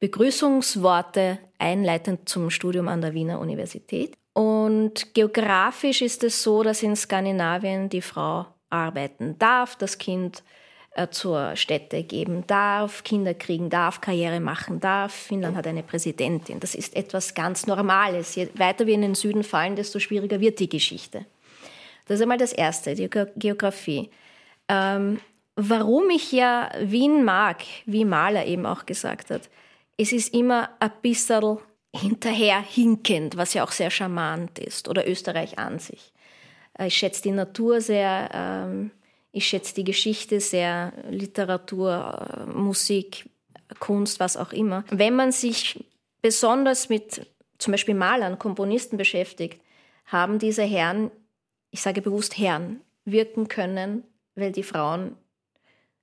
Begrüßungsworte 0.00 1.38
einleitend 1.64 2.28
zum 2.28 2.50
Studium 2.50 2.88
an 2.88 3.00
der 3.00 3.14
Wiener 3.14 3.40
Universität. 3.40 4.16
Und 4.34 5.14
geografisch 5.14 6.02
ist 6.02 6.22
es 6.22 6.42
so, 6.42 6.62
dass 6.62 6.82
in 6.82 6.94
Skandinavien 6.94 7.88
die 7.88 8.02
Frau 8.02 8.46
arbeiten 8.68 9.38
darf, 9.38 9.76
das 9.76 9.98
Kind 9.98 10.42
äh, 10.96 11.08
zur 11.08 11.56
Stätte 11.56 12.02
geben 12.02 12.44
darf, 12.46 13.04
Kinder 13.04 13.34
kriegen 13.34 13.70
darf, 13.70 14.00
Karriere 14.00 14.40
machen 14.40 14.80
darf. 14.80 15.12
Finnland 15.12 15.56
hat 15.56 15.66
eine 15.66 15.82
Präsidentin. 15.82 16.60
Das 16.60 16.74
ist 16.74 16.94
etwas 16.96 17.34
ganz 17.34 17.66
Normales. 17.66 18.34
Je 18.34 18.48
weiter 18.54 18.86
wir 18.86 18.94
in 18.94 19.02
den 19.02 19.14
Süden 19.14 19.44
fallen, 19.44 19.76
desto 19.76 19.98
schwieriger 20.00 20.40
wird 20.40 20.58
die 20.58 20.68
Geschichte. 20.68 21.24
Das 22.06 22.16
ist 22.16 22.22
einmal 22.22 22.38
das 22.38 22.52
Erste, 22.52 22.94
die 22.94 23.08
Geografie. 23.36 24.10
Ähm, 24.68 25.20
warum 25.56 26.10
ich 26.10 26.32
ja 26.32 26.70
Wien 26.80 27.24
mag, 27.24 27.62
wie 27.86 28.04
Mahler 28.04 28.46
eben 28.46 28.66
auch 28.66 28.84
gesagt 28.84 29.30
hat, 29.30 29.48
es 29.96 30.12
ist 30.12 30.34
immer 30.34 30.70
ein 30.80 30.92
bisschen 31.02 31.58
hinterherhinkend, 31.94 33.36
was 33.36 33.54
ja 33.54 33.64
auch 33.64 33.72
sehr 33.72 33.90
charmant 33.90 34.58
ist, 34.58 34.88
oder 34.88 35.08
Österreich 35.08 35.58
an 35.58 35.78
sich. 35.78 36.12
Äh, 36.78 36.88
ich 36.88 36.96
schätze 36.96 37.22
die 37.22 37.30
Natur 37.30 37.80
sehr, 37.80 38.30
ähm, 38.32 38.90
ich 39.32 39.46
schätze 39.46 39.74
die 39.74 39.84
Geschichte 39.84 40.40
sehr, 40.40 40.92
Literatur, 41.10 42.46
äh, 42.46 42.46
Musik, 42.46 43.28
Kunst, 43.78 44.20
was 44.20 44.36
auch 44.36 44.52
immer. 44.52 44.84
Wenn 44.90 45.14
man 45.14 45.32
sich 45.32 45.84
besonders 46.20 46.88
mit 46.88 47.26
zum 47.58 47.72
Beispiel 47.72 47.94
Malern, 47.94 48.38
Komponisten 48.38 48.96
beschäftigt, 48.96 49.60
haben 50.06 50.38
diese 50.38 50.62
Herren, 50.62 51.10
ich 51.70 51.80
sage 51.80 52.02
bewusst 52.02 52.36
Herren, 52.36 52.80
wirken 53.04 53.48
können, 53.48 54.04
weil 54.34 54.52
die 54.52 54.62
Frauen 54.62 55.16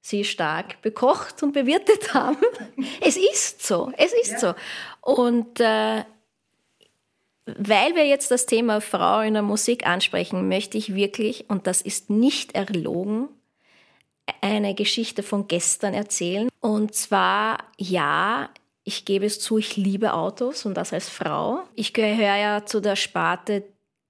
sie 0.01 0.23
stark 0.23 0.81
bekocht 0.81 1.43
und 1.43 1.53
bewirtet 1.53 2.13
haben. 2.13 2.37
Es 3.01 3.17
so, 3.71 3.91
es 3.97 4.11
ist 4.11 4.31
ja. 4.33 4.39
so. 4.39 4.53
Und 4.99 5.61
äh, 5.61 6.03
weil 7.45 7.95
wir 7.95 8.05
jetzt 8.05 8.29
das 8.29 8.45
Thema 8.45 8.81
Frau 8.81 9.21
in 9.21 9.33
der 9.33 9.43
Musik 9.43 9.87
ansprechen, 9.87 10.49
möchte 10.49 10.77
ich 10.77 10.93
wirklich, 10.93 11.49
und 11.49 11.67
das 11.67 11.81
ist 11.81 12.09
nicht 12.09 12.53
erlogen, 12.53 13.29
eine 14.41 14.75
Geschichte 14.75 15.23
von 15.23 15.47
gestern 15.47 15.93
erzählen. 15.93 16.49
Und 16.59 16.95
zwar, 16.95 17.59
ja, 17.77 18.49
ich 18.83 19.05
gebe 19.05 19.25
es 19.25 19.39
zu, 19.39 19.57
ich 19.57 19.77
liebe 19.77 20.13
Autos 20.13 20.65
und 20.65 20.75
das 20.75 20.91
als 20.91 21.07
Frau. 21.07 21.63
Ich 21.73 21.93
gehöre 21.93 22.37
ja 22.37 22.65
zu 22.65 22.81
der 22.81 22.97
Sparte 22.97 23.63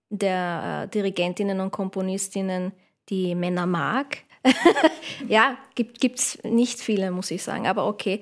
der 0.09 0.85
äh, 0.85 0.87
Dirigentinnen 0.89 1.59
und 1.59 1.71
Komponistinnen, 1.71 2.71
die 3.09 3.35
Männer 3.35 3.67
mag. 3.67 4.17
ja, 5.27 5.55
gibt 5.75 6.03
es 6.03 6.39
nicht 6.43 6.79
viele, 6.79 7.11
muss 7.11 7.29
ich 7.29 7.43
sagen, 7.43 7.67
aber 7.67 7.85
okay. 7.85 8.21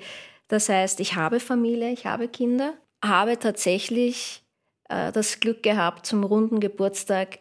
Das 0.50 0.68
heißt, 0.68 0.98
ich 0.98 1.14
habe 1.14 1.38
Familie, 1.38 1.92
ich 1.92 2.06
habe 2.06 2.26
Kinder, 2.26 2.74
habe 3.04 3.38
tatsächlich 3.38 4.42
äh, 4.88 5.12
das 5.12 5.38
Glück 5.38 5.62
gehabt, 5.62 6.06
zum 6.06 6.24
runden 6.24 6.58
Geburtstag 6.58 7.38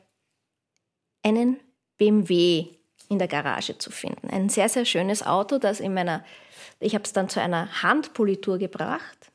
einen 1.24 1.60
BMW 1.98 2.68
in 3.10 3.18
der 3.18 3.28
Garage 3.28 3.80
zu 3.80 3.90
finden. 3.90 4.30
Ein 4.30 4.50
sehr, 4.50 4.70
sehr 4.70 4.86
schönes 4.86 5.26
Auto, 5.26 5.58
das 5.58 5.80
in 5.80 5.96
meiner, 5.96 6.24
ich 6.80 6.94
habe 6.94 7.04
es 7.04 7.12
dann 7.12 7.30
zu 7.30 7.42
einer 7.42 7.82
Handpolitur 7.82 8.60
gebracht 8.60 9.32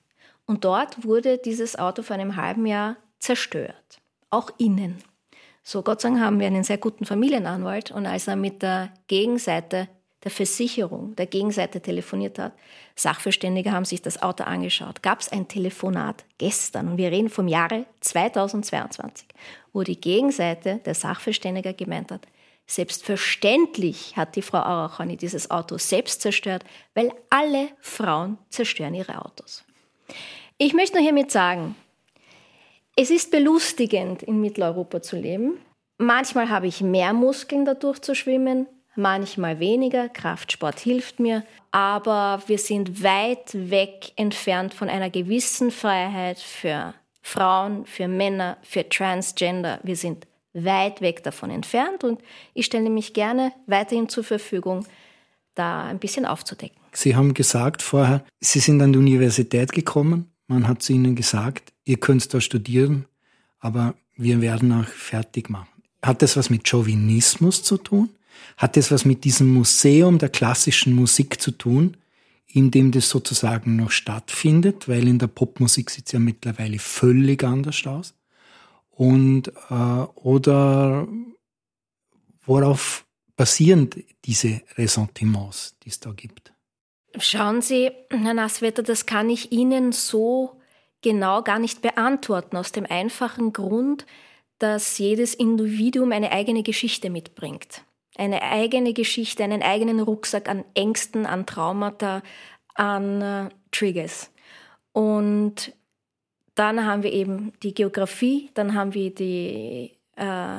und 0.47 0.65
dort 0.65 1.05
wurde 1.05 1.39
dieses 1.39 1.77
Auto 1.77 2.03
vor 2.03 2.15
einem 2.15 2.37
halben 2.37 2.67
Jahr 2.67 2.97
zerstört, 3.19 4.01
auch 4.31 4.51
innen. 4.57 5.03
So, 5.65 5.83
Gott 5.83 6.01
sei 6.01 6.11
Dank 6.11 6.21
haben 6.21 6.39
wir 6.39 6.47
einen 6.47 6.63
sehr 6.63 6.79
guten 6.79 7.07
Familienanwalt 7.07 7.91
und 7.91 8.07
als 8.07 8.29
er 8.29 8.37
mit 8.37 8.63
der 8.63 8.95
Gegenseite 9.09 9.89
der 10.25 10.31
Versicherung, 10.31 11.15
der 11.17 11.27
Gegenseite 11.27 11.81
telefoniert 11.81 12.39
hat. 12.39 12.53
Sachverständige 12.97 13.73
haben 13.73 13.85
sich 13.85 14.01
das 14.01 14.23
Auto 14.23 14.45
angeschaut. 14.45 15.03
Gab 15.03 15.21
es 15.21 15.29
ein 15.29 15.47
Telefonat 15.49 16.25
gestern, 16.39 16.89
und 16.89 16.97
wir 16.97 17.13
reden 17.13 17.29
vom 17.29 17.47
Jahre 17.47 17.85
2022, 18.01 19.29
wo 19.73 19.83
die 19.83 20.01
Gegenseite, 20.01 20.81
der 20.85 20.95
Sachverständige, 20.95 21.75
gemeint 21.75 22.11
hat, 22.11 22.27
selbstverständlich 22.67 24.17
hat 24.17 24.37
die 24.37 24.43
Frau 24.43 24.59
Arachani 24.59 25.19
dieses 25.19 25.51
Auto 25.51 25.77
selbst 25.77 26.23
zerstört, 26.23 26.65
weil 26.95 27.13
alle 27.29 27.69
Frauen 27.81 28.39
zerstören 28.49 28.95
ihre 28.95 29.23
Autos. 29.23 29.65
Ich 30.57 30.73
möchte 30.73 30.97
nur 30.97 31.05
hiermit 31.05 31.31
sagen, 31.31 31.77
es 32.97 33.11
ist 33.11 33.31
belustigend, 33.31 34.23
in 34.23 34.41
Mitteleuropa 34.41 35.03
zu 35.03 35.17
leben. 35.17 35.59
Manchmal 35.99 36.49
habe 36.49 36.69
ich 36.69 36.81
mehr 36.81 37.13
Muskeln 37.13 37.65
dadurch 37.65 38.01
zu 38.01 38.15
schwimmen, 38.15 38.67
manchmal 38.97 39.61
weniger. 39.61 40.09
Kraftsport 40.09 40.81
hilft 40.81 41.21
mir. 41.21 41.45
Aber 41.71 42.43
wir 42.47 42.59
sind 42.59 43.03
weit 43.03 43.55
weg 43.55 44.13
entfernt 44.17 44.75
von 44.75 44.89
einer 44.89 45.11
gewissen 45.11 45.71
Freiheit 45.71 46.39
für 46.39 46.95
Frauen, 47.23 47.87
für 47.87 48.07
Männer, 48.07 48.59
für 48.63 48.89
Transgender. 48.89 49.81
Wir 49.83 49.97
sind 49.97 50.27
weit 50.53 51.01
weg 51.01 51.23
davon 51.25 51.51
entfernt 51.51 52.05
und 52.05 52.21
ich 52.55 52.67
stelle 52.67 52.91
mich 52.91 53.13
gerne 53.13 53.53
weiterhin 53.67 54.09
zur 54.09 54.25
Verfügung, 54.25 54.87
da 55.55 55.85
ein 55.85 55.99
bisschen 55.99 56.27
aufzudecken. 56.27 56.79
Sie 56.93 57.17
haben 57.17 57.35
gesagt 57.35 57.83
vorher, 57.83 58.25
Sie 58.41 58.61
sind 58.61 58.81
an 58.81 58.93
die 58.93 58.99
Universität 58.99 59.73
gekommen. 59.73 60.31
Man 60.47 60.69
hat 60.69 60.83
zu 60.83 60.93
Ihnen 60.93 61.17
gesagt, 61.17 61.73
ihr 61.85 61.97
könnt 61.97 62.33
da 62.33 62.41
studieren, 62.41 63.07
aber 63.59 63.95
wir 64.17 64.41
werden 64.41 64.73
auch 64.73 64.87
fertig 64.87 65.51
machen. 65.51 65.69
Hat 66.03 66.23
das 66.23 66.37
was 66.37 66.51
mit 66.51 66.69
Chauvinismus 66.69 67.63
zu 67.63 67.79
tun? 67.79 68.11
Hat 68.57 68.77
das 68.77 68.91
was 68.91 69.05
mit 69.05 69.25
diesem 69.25 69.53
Museum 69.53 70.19
der 70.19 70.29
klassischen 70.29 70.95
Musik 70.95 71.41
zu 71.41 71.51
tun, 71.51 71.97
in 72.47 72.71
dem 72.71 72.93
das 72.93 73.09
sozusagen 73.09 73.77
noch 73.77 73.91
stattfindet? 73.91 74.89
Weil 74.89 75.09
in 75.09 75.19
der 75.19 75.27
Popmusik 75.27 75.91
sieht 75.91 76.07
es 76.07 76.13
ja 76.13 76.19
mittlerweile 76.19 76.79
völlig 76.79 77.43
anders 77.45 77.87
aus. 77.87 78.15
Und 78.91 79.49
äh, 79.71 79.75
oder 79.75 81.09
worauf 82.47 83.05
basieren 83.37 83.91
diese 84.25 84.63
Ressentiments, 84.77 85.77
die 85.83 85.89
es 85.89 86.01
da 86.01 86.13
gibt? 86.13 86.53
Schauen 87.19 87.63
Sie, 87.63 87.91
Herr 88.11 88.35
Nasswetter, 88.35 88.83
das 88.83 89.07
kann 89.07 89.31
ich 89.31 89.53
Ihnen 89.53 89.93
so 89.93 90.61
genau 91.03 91.43
gar 91.43 91.59
nicht 91.59 91.83
beantworten, 91.83 92.57
aus 92.57 92.73
dem 92.73 92.87
einfachen 92.87 93.53
Grund, 93.53 94.07
dass 94.59 94.99
jedes 94.99 95.35
Individuum 95.35 96.13
eine 96.13 96.33
eigene 96.33 96.63
Geschichte 96.63 97.11
mitbringt. 97.11 97.85
Eine 98.17 98.43
eigene 98.43 98.93
Geschichte, 98.93 99.43
einen 99.43 99.63
eigenen 99.63 100.01
Rucksack 100.01 100.49
an 100.49 100.65
Ängsten, 100.75 101.27
an 101.27 101.47
Traumata, 101.47 102.23
an 102.75 103.23
äh, 103.23 103.49
Triggers. 103.73 104.31
Und 104.93 105.73
dann 106.55 106.87
haben 106.87 107.03
wir 107.03 107.13
eben 107.13 107.53
die 107.63 107.75
Geografie, 107.75 108.51
dann 108.55 108.75
haben 108.75 108.95
wir 108.95 109.13
die 109.13 109.99
äh, 110.17 110.59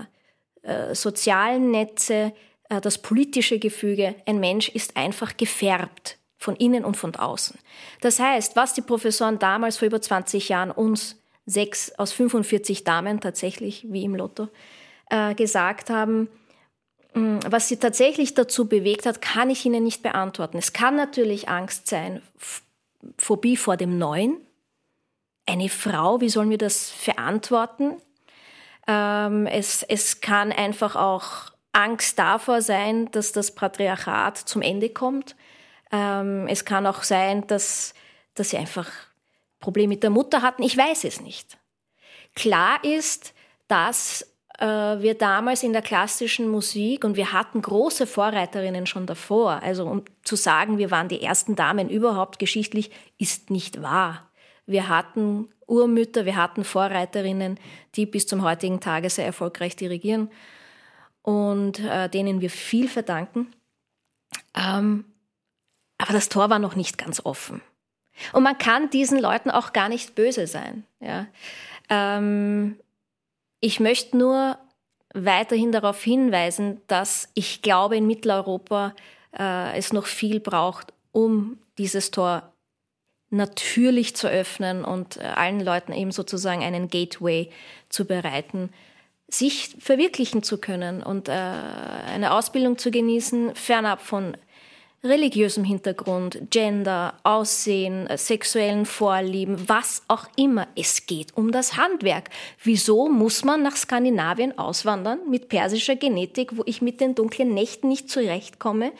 äh, 0.63 0.93
sozialen 0.95 1.71
Netze, 1.71 2.33
äh, 2.69 2.81
das 2.81 2.97
politische 2.97 3.59
Gefüge. 3.59 4.15
Ein 4.25 4.39
Mensch 4.39 4.69
ist 4.69 4.97
einfach 4.97 5.38
gefärbt 5.38 6.17
von 6.38 6.55
innen 6.57 6.83
und 6.83 6.97
von 6.97 7.15
außen. 7.15 7.57
Das 8.01 8.19
heißt, 8.19 8.55
was 8.55 8.74
die 8.74 8.81
Professoren 8.81 9.39
damals 9.39 9.77
vor 9.77 9.88
über 9.88 10.01
20 10.01 10.50
Jahren 10.50 10.71
uns 10.71 11.21
sechs 11.45 11.91
aus 11.93 12.12
45 12.12 12.83
Damen 12.83 13.21
tatsächlich, 13.21 13.85
wie 13.89 14.03
im 14.03 14.15
Lotto, 14.15 14.50
äh, 15.09 15.33
gesagt 15.35 15.89
haben, 15.89 16.27
was 17.15 17.69
sie 17.69 17.77
tatsächlich 17.77 18.34
dazu 18.34 18.67
bewegt 18.67 19.05
hat, 19.05 19.22
kann 19.22 19.50
ich 19.50 19.65
Ihnen 19.65 19.84
nicht 19.84 20.03
beantworten. 20.03 20.57
Es 20.57 20.74
kann 20.74 20.95
natürlich 20.95 21.48
Angst 21.48 21.88
sein, 21.88 22.22
Phobie 23.17 23.55
vor 23.55 23.77
dem 23.77 23.98
Neuen, 23.98 24.38
eine 25.45 25.69
Frau, 25.69 26.22
wie 26.22 26.29
sollen 26.29 26.50
wir 26.50 26.57
das 26.57 26.89
verantworten? 26.89 28.01
Ähm, 28.88 29.48
es, 29.48 29.84
es 29.84 30.22
kann 30.22 30.51
einfach 30.51 30.95
auch 30.95 31.51
Angst 31.72 32.17
davor 32.19 32.62
sein, 32.62 33.10
dass 33.12 33.31
das 33.31 33.53
Patriarchat 33.53 34.38
zum 34.38 34.62
Ende 34.62 34.89
kommt. 34.89 35.36
Ähm, 35.91 36.48
es 36.48 36.65
kann 36.65 36.88
auch 36.88 37.03
sein, 37.03 37.45
dass, 37.48 37.93
dass 38.34 38.50
sie 38.50 38.57
einfach 38.57 38.89
Probleme 39.60 39.89
mit 39.89 40.03
der 40.03 40.10
Mutter 40.10 40.41
hatten. 40.41 40.63
Ich 40.63 40.77
weiß 40.77 41.03
es 41.03 41.22
nicht. 41.22 41.57
Klar 42.36 42.84
ist, 42.84 43.34
dass 43.67 44.35
wir 44.59 45.15
damals 45.15 45.63
in 45.63 45.74
der 45.74 45.81
klassischen 45.81 46.47
Musik 46.47 47.03
und 47.03 47.17
wir 47.17 47.33
hatten 47.33 47.62
große 47.62 48.07
Vorreiterinnen 48.07 48.85
schon 48.85 49.05
davor. 49.05 49.62
Also 49.63 49.85
um 49.85 50.03
zu 50.24 50.35
sagen, 50.35 50.77
wir 50.77 50.91
waren 50.91 51.09
die 51.09 51.21
ersten 51.21 51.55
Damen 51.55 51.89
überhaupt 51.89 52.39
geschichtlich, 52.39 52.91
ist 53.17 53.50
nicht 53.50 53.81
wahr. 53.81 54.29
Wir 54.65 54.88
hatten 54.88 55.50
Urmütter, 55.67 56.25
wir 56.25 56.35
hatten 56.35 56.63
Vorreiterinnen, 56.63 57.59
die 57.95 58.05
bis 58.05 58.27
zum 58.27 58.43
heutigen 58.43 58.79
Tage 58.79 59.09
sehr 59.09 59.25
erfolgreich 59.25 59.75
dirigieren 59.75 60.29
und 61.21 61.79
äh, 61.79 62.09
denen 62.09 62.41
wir 62.41 62.50
viel 62.50 62.88
verdanken. 62.88 63.53
Ähm, 64.55 65.05
aber 65.97 66.13
das 66.13 66.29
Tor 66.29 66.50
war 66.50 66.59
noch 66.59 66.75
nicht 66.75 66.97
ganz 66.97 67.21
offen. 67.25 67.62
Und 68.31 68.43
man 68.43 68.57
kann 68.57 68.89
diesen 68.89 69.19
Leuten 69.19 69.50
auch 69.50 69.74
gar 69.74 69.89
nicht 69.89 70.15
böse 70.15 70.47
sein. 70.47 70.85
Ja. 71.00 71.27
Ähm, 71.89 72.77
ich 73.65 73.79
möchte 73.79 74.15
nur 74.15 74.60
weiterhin 75.15 75.72
darauf 75.72 76.03
hinweisen, 76.03 76.81
dass 76.86 77.29
ich 77.34 77.63
glaube, 77.63 77.98
in 77.98 78.05
Mitteleuropa 78.05 78.93
äh, 79.36 79.75
es 79.75 79.91
noch 79.91 80.05
viel 80.05 80.39
braucht, 80.39 80.93
um 81.12 81.57
dieses 81.79 82.12
Tor 82.12 82.53
natürlich 83.31 84.15
zu 84.15 84.27
öffnen 84.27 84.86
und 84.86 85.17
äh, 85.17 85.22
allen 85.22 85.62
Leuten 85.62 85.93
eben 85.93 86.12
sozusagen 86.12 86.62
einen 86.63 86.89
Gateway 86.89 87.50
zu 87.89 88.05
bereiten, 88.05 88.69
sich 89.27 89.75
verwirklichen 89.79 90.43
zu 90.43 90.60
können 90.60 91.01
und 91.01 91.27
äh, 91.27 91.31
eine 91.31 92.34
Ausbildung 92.34 92.77
zu 92.77 92.91
genießen, 92.91 93.55
fernab 93.55 94.00
von 94.00 94.38
religiösem 95.05 95.63
Hintergrund, 95.63 96.39
Gender, 96.50 97.13
Aussehen, 97.24 98.07
äh, 98.07 98.17
sexuellen 98.17 98.85
Vorlieben, 98.85 99.69
was 99.69 100.03
auch 100.07 100.25
immer. 100.35 100.67
Es 100.75 101.05
geht 101.05 101.38
um 101.38 101.51
das 101.51 101.77
Handwerk. 101.77 102.29
Wieso 102.63 103.07
muss 103.07 103.43
man 103.43 103.62
nach 103.62 103.75
Skandinavien 103.75 104.57
auswandern 104.57 105.19
mit 105.29 105.50
persischer 105.50 105.95
Genetik, 105.95 106.57
wo 106.57 106.63
ich 106.65 106.81
mit 106.81 107.00
den 107.00 107.15
dunklen 107.15 107.53
Nächten 107.53 107.88
nicht 107.88 108.09
zurechtkomme, 108.09 108.91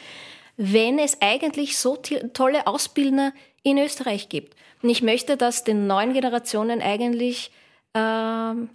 wenn 0.58 1.00
es 1.00 1.22
eigentlich 1.22 1.78
so 1.78 1.98
tolle 1.98 2.68
Ausbildner 2.68 3.34
in 3.64 3.78
Österreich 3.78 4.30
gibt. 4.30 4.56
Und 4.82 4.90
ich 4.90 5.02
möchte 5.02 5.36
das 5.36 5.64
den 5.64 5.88
neuen 5.88 6.14
Generationen 6.14 6.82
eigentlich 6.82 7.52
ähm, 7.96 8.70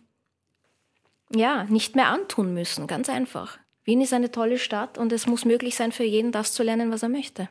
ja, 1.32 1.64
nicht 1.64 1.94
mehr 1.94 2.08
antun 2.08 2.52
müssen, 2.52 2.86
ganz 2.86 3.08
einfach. 3.08 3.59
Wien 3.84 4.00
ist 4.00 4.12
eine 4.12 4.30
tolle 4.30 4.58
Stadt 4.58 4.98
und 4.98 5.12
es 5.12 5.26
muss 5.26 5.44
möglich 5.44 5.74
sein, 5.74 5.92
für 5.92 6.04
jeden 6.04 6.32
das 6.32 6.52
zu 6.52 6.62
lernen, 6.62 6.90
was 6.90 7.02
er 7.02 7.08
möchte. 7.08 7.48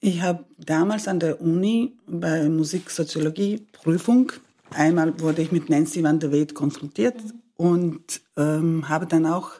Ich 0.00 0.20
habe 0.20 0.44
damals 0.58 1.06
an 1.06 1.20
der 1.20 1.40
Uni 1.40 1.92
bei 2.06 2.48
Musiksoziologie 2.48 3.66
Prüfung, 3.72 4.32
einmal 4.70 5.20
wurde 5.20 5.42
ich 5.42 5.52
mit 5.52 5.70
Nancy 5.70 6.02
van 6.02 6.18
der 6.18 6.32
Weed 6.32 6.54
konfrontiert 6.54 7.16
und 7.56 8.20
ähm, 8.36 8.88
habe 8.88 9.06
dann 9.06 9.26
auch 9.26 9.52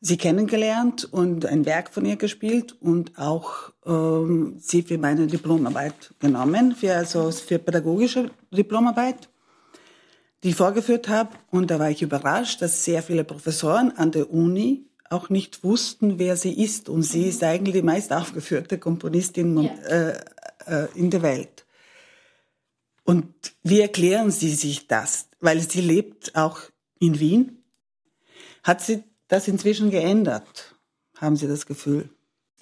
sie 0.00 0.16
kennengelernt 0.16 1.04
und 1.12 1.46
ein 1.46 1.66
Werk 1.66 1.92
von 1.92 2.04
ihr 2.04 2.16
gespielt 2.16 2.76
und 2.80 3.18
auch 3.18 3.70
ähm, 3.86 4.56
sie 4.58 4.82
für 4.82 4.98
meine 4.98 5.26
Diplomarbeit 5.26 6.14
genommen, 6.18 6.74
für, 6.74 6.94
also 6.94 7.30
für 7.30 7.58
pädagogische 7.58 8.30
Diplomarbeit, 8.50 9.28
die 10.42 10.52
vorgeführt 10.52 11.08
habe. 11.08 11.30
Und 11.50 11.70
da 11.70 11.78
war 11.78 11.90
ich 11.90 12.02
überrascht, 12.02 12.62
dass 12.62 12.84
sehr 12.84 13.02
viele 13.02 13.24
Professoren 13.24 13.92
an 13.96 14.12
der 14.12 14.30
Uni 14.30 14.86
auch 15.08 15.28
nicht 15.28 15.64
wussten, 15.64 16.18
wer 16.18 16.36
sie 16.36 16.52
ist. 16.52 16.88
Und 16.88 17.02
sie 17.02 17.28
ist 17.28 17.42
eigentlich 17.42 17.74
die 17.74 17.82
meist 17.82 18.12
aufgeführte 18.12 18.78
Komponistin 18.78 19.62
ja. 19.62 19.70
äh, 19.88 20.20
äh, 20.66 20.88
in 20.94 21.10
der 21.10 21.22
Welt. 21.22 21.66
Und 23.04 23.34
wie 23.62 23.80
erklären 23.80 24.30
Sie 24.30 24.54
sich 24.54 24.86
das? 24.86 25.26
Weil 25.40 25.60
sie 25.60 25.80
lebt 25.80 26.36
auch 26.36 26.60
in 27.00 27.18
Wien. 27.18 27.64
Hat 28.62 28.82
sie 28.82 29.02
das 29.26 29.48
inzwischen 29.48 29.90
geändert? 29.90 30.76
Haben 31.16 31.34
Sie 31.36 31.48
das 31.48 31.66
Gefühl? 31.66 32.08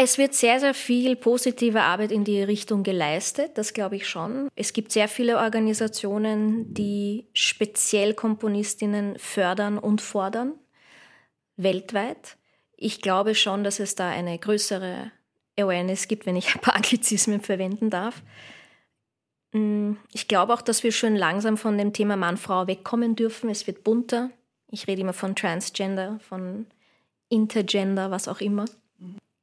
Es 0.01 0.17
wird 0.17 0.33
sehr, 0.33 0.61
sehr 0.61 0.75
viel 0.75 1.17
positive 1.17 1.83
Arbeit 1.83 2.13
in 2.13 2.23
die 2.23 2.41
Richtung 2.41 2.85
geleistet, 2.85 3.59
das 3.59 3.73
glaube 3.73 3.97
ich 3.97 4.09
schon. 4.09 4.49
Es 4.55 4.73
gibt 4.73 4.93
sehr 4.93 5.09
viele 5.09 5.39
Organisationen, 5.39 6.73
die 6.73 7.27
speziell 7.35 8.15
Komponistinnen 8.15 9.19
fördern 9.19 9.77
und 9.77 10.01
fordern, 10.01 10.55
weltweit. 11.57 12.37
Ich 12.77 13.03
glaube 13.03 13.35
schon, 13.35 13.65
dass 13.65 13.81
es 13.81 13.97
da 13.97 14.09
eine 14.09 14.39
größere 14.39 15.11
Awareness 15.59 16.07
gibt, 16.07 16.27
wenn 16.27 16.37
ich 16.37 16.55
ein 16.55 16.61
paar 16.61 16.77
Anglizismen 16.77 17.41
verwenden 17.41 17.91
darf. 17.91 18.23
Mm, 19.51 19.95
ich 20.13 20.29
glaube 20.29 20.55
auch, 20.55 20.63
dass 20.63 20.85
wir 20.85 20.93
schon 20.93 21.17
langsam 21.17 21.57
von 21.57 21.77
dem 21.77 21.93
Thema 21.93 22.15
Mann-Frau 22.15 22.69
wegkommen 22.69 23.17
dürfen. 23.17 23.51
Es 23.51 23.67
wird 23.67 23.83
bunter. 23.83 24.31
Ich 24.71 24.87
rede 24.87 25.01
immer 25.01 25.13
von 25.13 25.35
Transgender, 25.35 26.21
von 26.21 26.67
Intergender, 27.29 28.13
was 28.13 28.29
auch 28.29 28.41
immer. 28.41 28.67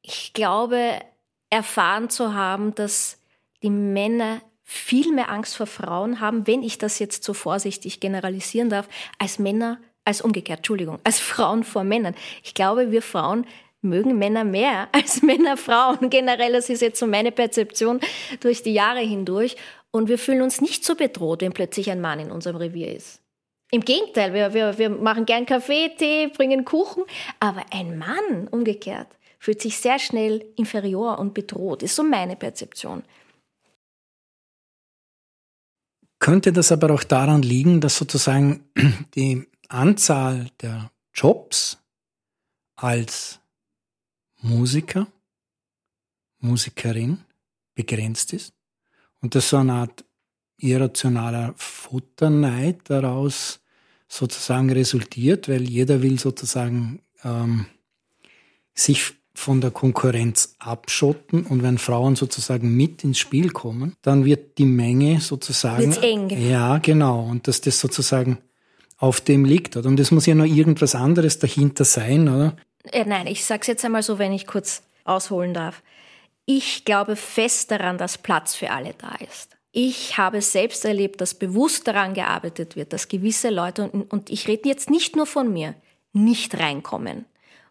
Ich 0.08 0.34
glaube, 0.34 1.00
erfahren 1.50 2.10
zu 2.10 2.34
haben, 2.34 2.76
dass 2.76 3.20
die 3.64 3.70
Männer 3.70 4.42
viel 4.64 5.12
mehr 5.12 5.30
Angst 5.30 5.56
vor 5.56 5.68
Frauen 5.68 6.20
haben, 6.20 6.48
wenn 6.48 6.64
ich 6.64 6.78
das 6.78 7.00
jetzt 7.00 7.24
so 7.24 7.34
vorsichtig 7.34 8.00
generalisieren 8.00 8.70
darf, 8.70 8.88
als 9.20 9.40
Männer, 9.40 9.80
als 10.04 10.22
umgekehrt, 10.22 10.60
Entschuldigung, 10.60 11.00
als 11.04 11.20
Frauen 11.20 11.64
vor 11.64 11.84
Männern. 11.84 12.16
Ich 12.44 12.54
glaube, 12.54 12.92
wir 12.92 13.02
Frauen 13.02 13.46
mögen 13.82 14.18
Männer 14.18 14.44
mehr 14.44 14.90
als 14.92 15.22
Männer 15.22 15.58
Frauen. 15.58 16.10
Generell, 16.10 16.54
das 16.54 16.70
ist 16.70 16.82
jetzt 16.82 17.00
so 17.00 17.08
meine 17.08 17.32
Perzeption 17.32 18.00
durch 18.40 18.64
die 18.64 18.74
Jahre 18.74 19.02
hindurch. 19.02 19.56
Und 19.92 20.10
wir 20.10 20.20
fühlen 20.20 20.42
uns 20.42 20.62
nicht 20.62 20.84
so 20.84 20.96
bedroht, 20.96 21.42
wenn 21.42 21.54
plötzlich 21.54 21.90
ein 21.90 22.02
Mann 22.02 22.20
in 22.20 22.32
unserem 22.32 22.58
Revier 22.58 22.94
ist. 22.94 23.22
Im 23.72 23.82
Gegenteil, 23.82 24.34
wir, 24.34 24.54
wir, 24.54 24.78
wir 24.78 24.90
machen 24.90 25.26
gern 25.26 25.46
Kaffee, 25.46 25.90
Tee, 25.98 26.28
bringen 26.28 26.66
Kuchen. 26.66 27.04
Aber 27.40 27.64
ein 27.72 27.98
Mann, 27.98 28.48
umgekehrt, 28.52 29.08
fühlt 29.46 29.62
sich 29.62 29.78
sehr 29.78 30.00
schnell 30.00 30.44
inferior 30.56 31.20
und 31.20 31.36
bedroht. 31.36 31.84
Ist 31.84 31.96
so 31.96 32.02
meine 32.04 32.36
Perzeption. 32.36 33.04
Könnte 36.18 36.52
das 36.52 36.72
aber 36.72 36.92
auch 36.92 37.04
daran 37.04 37.44
liegen, 37.44 37.80
dass 37.80 37.96
sozusagen 37.96 38.68
die 39.16 39.48
Anzahl 39.68 40.50
der 40.62 40.90
Jobs 41.14 41.78
als 42.76 43.40
Musiker, 44.42 45.06
Musikerin 46.40 47.24
begrenzt 47.76 48.34
ist 48.34 48.52
und 49.22 49.36
dass 49.36 49.52
so 49.52 49.58
eine 49.58 49.74
Art 49.74 50.06
irrationaler 50.58 51.54
Futterneid 51.56 52.80
daraus 52.86 53.60
sozusagen 54.08 54.72
resultiert, 54.72 55.48
weil 55.48 55.70
jeder 55.70 56.02
will 56.02 56.18
sozusagen 56.18 57.04
ähm, 57.24 57.68
sich 58.74 59.14
von 59.36 59.62
der 59.62 59.72
Konkurrenz 59.72 60.56
abschotten 60.60 61.46
und 61.46 61.62
wenn 61.62 61.78
Frauen 61.78 62.16
sozusagen 62.16 62.76
mit 62.76 63.04
ins 63.04 63.20
Spiel 63.20 63.52
kommen, 63.52 63.96
dann 64.02 64.26
wird 64.26 64.58
die 64.58 64.66
Menge 64.66 65.20
sozusagen 65.22 65.84
Wird's 65.84 65.98
eng. 65.98 66.30
ja 66.30 66.78
genau 66.78 67.24
und 67.24 67.48
dass 67.48 67.62
das 67.62 67.80
sozusagen 67.80 68.40
auf 68.98 69.22
dem 69.22 69.46
liegt 69.46 69.76
oder? 69.78 69.90
und 69.90 70.00
es 70.00 70.12
muss 70.12 70.26
ja 70.26 70.36
noch 70.36 70.46
irgendwas 70.46 70.96
anderes 70.96 71.38
dahinter 71.40 71.84
sein, 71.84 72.30
oder? 72.30 72.56
Äh, 72.92 73.06
nein, 73.06 73.28
ich 73.28 73.44
sag's 73.44 73.68
jetzt 73.68 73.84
einmal 73.84 74.04
so, 74.04 74.20
wenn 74.20 74.32
ich 74.32 74.48
kurz 74.48 74.84
ausholen 75.04 75.54
darf. 75.54 75.84
Ich 76.46 76.86
glaube 76.86 77.16
fest 77.16 77.72
daran, 77.72 77.98
dass 77.98 78.18
Platz 78.18 78.56
für 78.56 78.72
alle 78.72 78.94
da 78.98 79.16
ist. 79.28 79.58
Ich 79.72 80.18
habe 80.18 80.42
selbst 80.42 80.86
erlebt, 80.86 81.20
dass 81.20 81.34
bewusst 81.34 81.88
daran 81.88 82.14
gearbeitet 82.14 82.76
wird, 82.78 82.94
dass 82.94 83.10
gewisse 83.10 83.50
Leute, 83.50 83.90
und, 83.90 84.12
und 84.12 84.30
ich 84.30 84.48
rede 84.48 84.70
jetzt 84.70 84.90
nicht 84.90 85.16
nur 85.18 85.26
von 85.26 85.52
mir, 85.52 85.76
nicht 86.14 86.58
reinkommen 86.58 87.26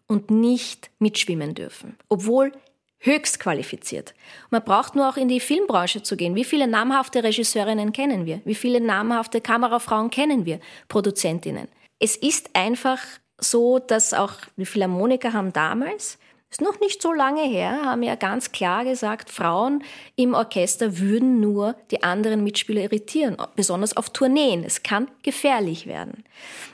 und 0.07 0.31
nicht 0.31 0.91
mitschwimmen 0.99 1.53
dürfen, 1.55 1.97
obwohl 2.09 2.51
höchst 2.99 3.39
qualifiziert. 3.39 4.13
Man 4.49 4.63
braucht 4.63 4.95
nur 4.95 5.09
auch 5.09 5.17
in 5.17 5.27
die 5.27 5.39
Filmbranche 5.39 6.03
zu 6.03 6.17
gehen. 6.17 6.35
Wie 6.35 6.43
viele 6.43 6.67
namhafte 6.67 7.23
Regisseurinnen 7.23 7.91
kennen 7.91 8.25
wir? 8.25 8.41
Wie 8.45 8.55
viele 8.55 8.81
namhafte 8.81 9.41
Kamerafrauen 9.41 10.09
kennen 10.09 10.45
wir? 10.45 10.59
Produzentinnen. 10.87 11.67
Es 11.99 12.15
ist 12.15 12.49
einfach 12.53 12.99
so, 13.37 13.79
dass 13.79 14.13
auch 14.13 14.33
die 14.57 14.65
Philharmoniker 14.65 15.33
haben 15.33 15.53
damals, 15.53 16.17
ist 16.49 16.61
noch 16.61 16.79
nicht 16.79 17.01
so 17.01 17.11
lange 17.11 17.43
her, 17.43 17.81
haben 17.83 18.03
ja 18.03 18.15
ganz 18.15 18.51
klar 18.51 18.85
gesagt, 18.85 19.29
Frauen 19.29 19.83
im 20.15 20.33
Orchester 20.33 20.99
würden 20.99 21.41
nur 21.41 21.75
die 21.91 22.01
anderen 22.01 22.43
Mitspieler 22.43 22.81
irritieren, 22.81 23.35
besonders 23.55 23.97
auf 23.97 24.11
Tourneen. 24.11 24.63
Es 24.63 24.81
kann 24.81 25.09
gefährlich 25.21 25.85
werden. 25.85 26.23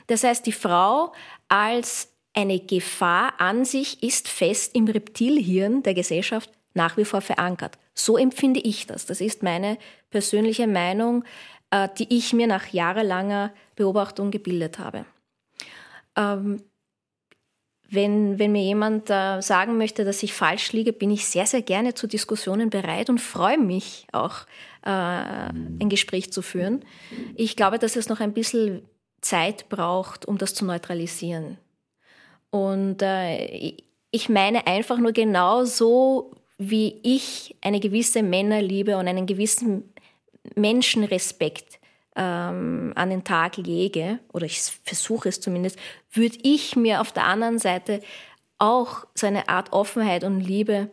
Das 0.06 0.22
heißt, 0.22 0.46
die 0.46 0.52
Frau 0.52 1.12
als 1.48 2.11
eine 2.34 2.60
Gefahr 2.60 3.34
an 3.38 3.64
sich 3.64 4.02
ist 4.02 4.28
fest 4.28 4.74
im 4.74 4.86
Reptilhirn 4.86 5.82
der 5.82 5.94
Gesellschaft 5.94 6.50
nach 6.74 6.96
wie 6.96 7.04
vor 7.04 7.20
verankert. 7.20 7.78
So 7.94 8.16
empfinde 8.16 8.60
ich 8.60 8.86
das. 8.86 9.04
Das 9.06 9.20
ist 9.20 9.42
meine 9.42 9.76
persönliche 10.10 10.66
Meinung, 10.66 11.24
äh, 11.70 11.88
die 11.98 12.16
ich 12.16 12.32
mir 12.32 12.46
nach 12.46 12.68
jahrelanger 12.68 13.52
Beobachtung 13.76 14.30
gebildet 14.30 14.78
habe. 14.78 15.04
Ähm, 16.16 16.62
wenn, 17.90 18.38
wenn 18.38 18.52
mir 18.52 18.62
jemand 18.62 19.10
äh, 19.10 19.42
sagen 19.42 19.76
möchte, 19.76 20.06
dass 20.06 20.22
ich 20.22 20.32
falsch 20.32 20.72
liege, 20.72 20.94
bin 20.94 21.10
ich 21.10 21.26
sehr, 21.26 21.44
sehr 21.44 21.60
gerne 21.60 21.92
zu 21.92 22.06
Diskussionen 22.06 22.70
bereit 22.70 23.10
und 23.10 23.20
freue 23.20 23.58
mich 23.58 24.06
auch, 24.12 24.46
äh, 24.82 24.88
ein 24.88 25.88
Gespräch 25.90 26.32
zu 26.32 26.40
führen. 26.40 26.86
Ich 27.36 27.54
glaube, 27.54 27.78
dass 27.78 27.96
es 27.96 28.08
noch 28.08 28.20
ein 28.20 28.32
bisschen 28.32 28.82
Zeit 29.20 29.68
braucht, 29.68 30.26
um 30.26 30.38
das 30.38 30.54
zu 30.54 30.64
neutralisieren. 30.64 31.58
Und 32.52 33.00
äh, 33.00 33.74
ich 34.10 34.28
meine 34.28 34.66
einfach 34.66 34.98
nur 34.98 35.12
genau 35.12 35.64
so, 35.64 36.32
wie 36.58 37.00
ich 37.02 37.56
eine 37.62 37.80
gewisse 37.80 38.22
Männerliebe 38.22 38.98
und 38.98 39.08
einen 39.08 39.26
gewissen 39.26 39.92
Menschenrespekt 40.54 41.80
ähm, 42.14 42.92
an 42.94 43.08
den 43.08 43.24
Tag 43.24 43.56
lege, 43.56 44.18
oder 44.34 44.44
ich 44.44 44.60
versuche 44.84 45.30
es 45.30 45.40
zumindest, 45.40 45.78
würde 46.12 46.36
ich 46.42 46.76
mir 46.76 47.00
auf 47.00 47.12
der 47.12 47.24
anderen 47.24 47.58
Seite 47.58 48.02
auch 48.58 49.06
so 49.14 49.26
eine 49.26 49.48
Art 49.48 49.72
Offenheit 49.72 50.22
und 50.22 50.40
Liebe 50.40 50.90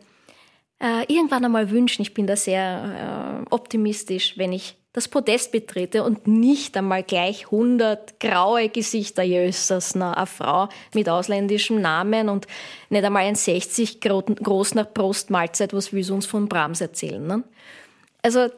äh, 0.82 1.04
irgendwann 1.12 1.44
einmal 1.44 1.70
wünschen. 1.70 2.00
Ich 2.00 2.14
bin 2.14 2.26
da 2.26 2.36
sehr 2.36 3.44
äh, 3.46 3.54
optimistisch, 3.54 4.38
wenn 4.38 4.52
ich 4.52 4.76
das 4.92 5.06
Podest 5.06 5.52
betrete 5.52 6.02
und 6.02 6.26
nicht 6.26 6.76
einmal 6.76 7.04
gleich 7.04 7.46
100 7.46 8.18
graue 8.18 8.68
Gesichter 8.68 9.22
jössers, 9.22 9.94
na, 9.94 10.14
eine 10.14 10.26
Frau 10.26 10.68
mit 10.94 11.08
ausländischem 11.08 11.80
Namen 11.80 12.28
und 12.28 12.46
nicht 12.88 13.04
einmal 13.04 13.24
ein 13.24 13.36
60 13.36 14.00
groß 14.00 14.74
nach 14.74 14.92
Prostmahlzeit, 14.92 15.72
was 15.72 15.92
will 15.92 16.02
sie 16.02 16.12
uns 16.12 16.26
von 16.26 16.48
Brahms 16.48 16.80
erzählen. 16.80 17.24
Ne? 17.24 17.44
Also 18.22 18.48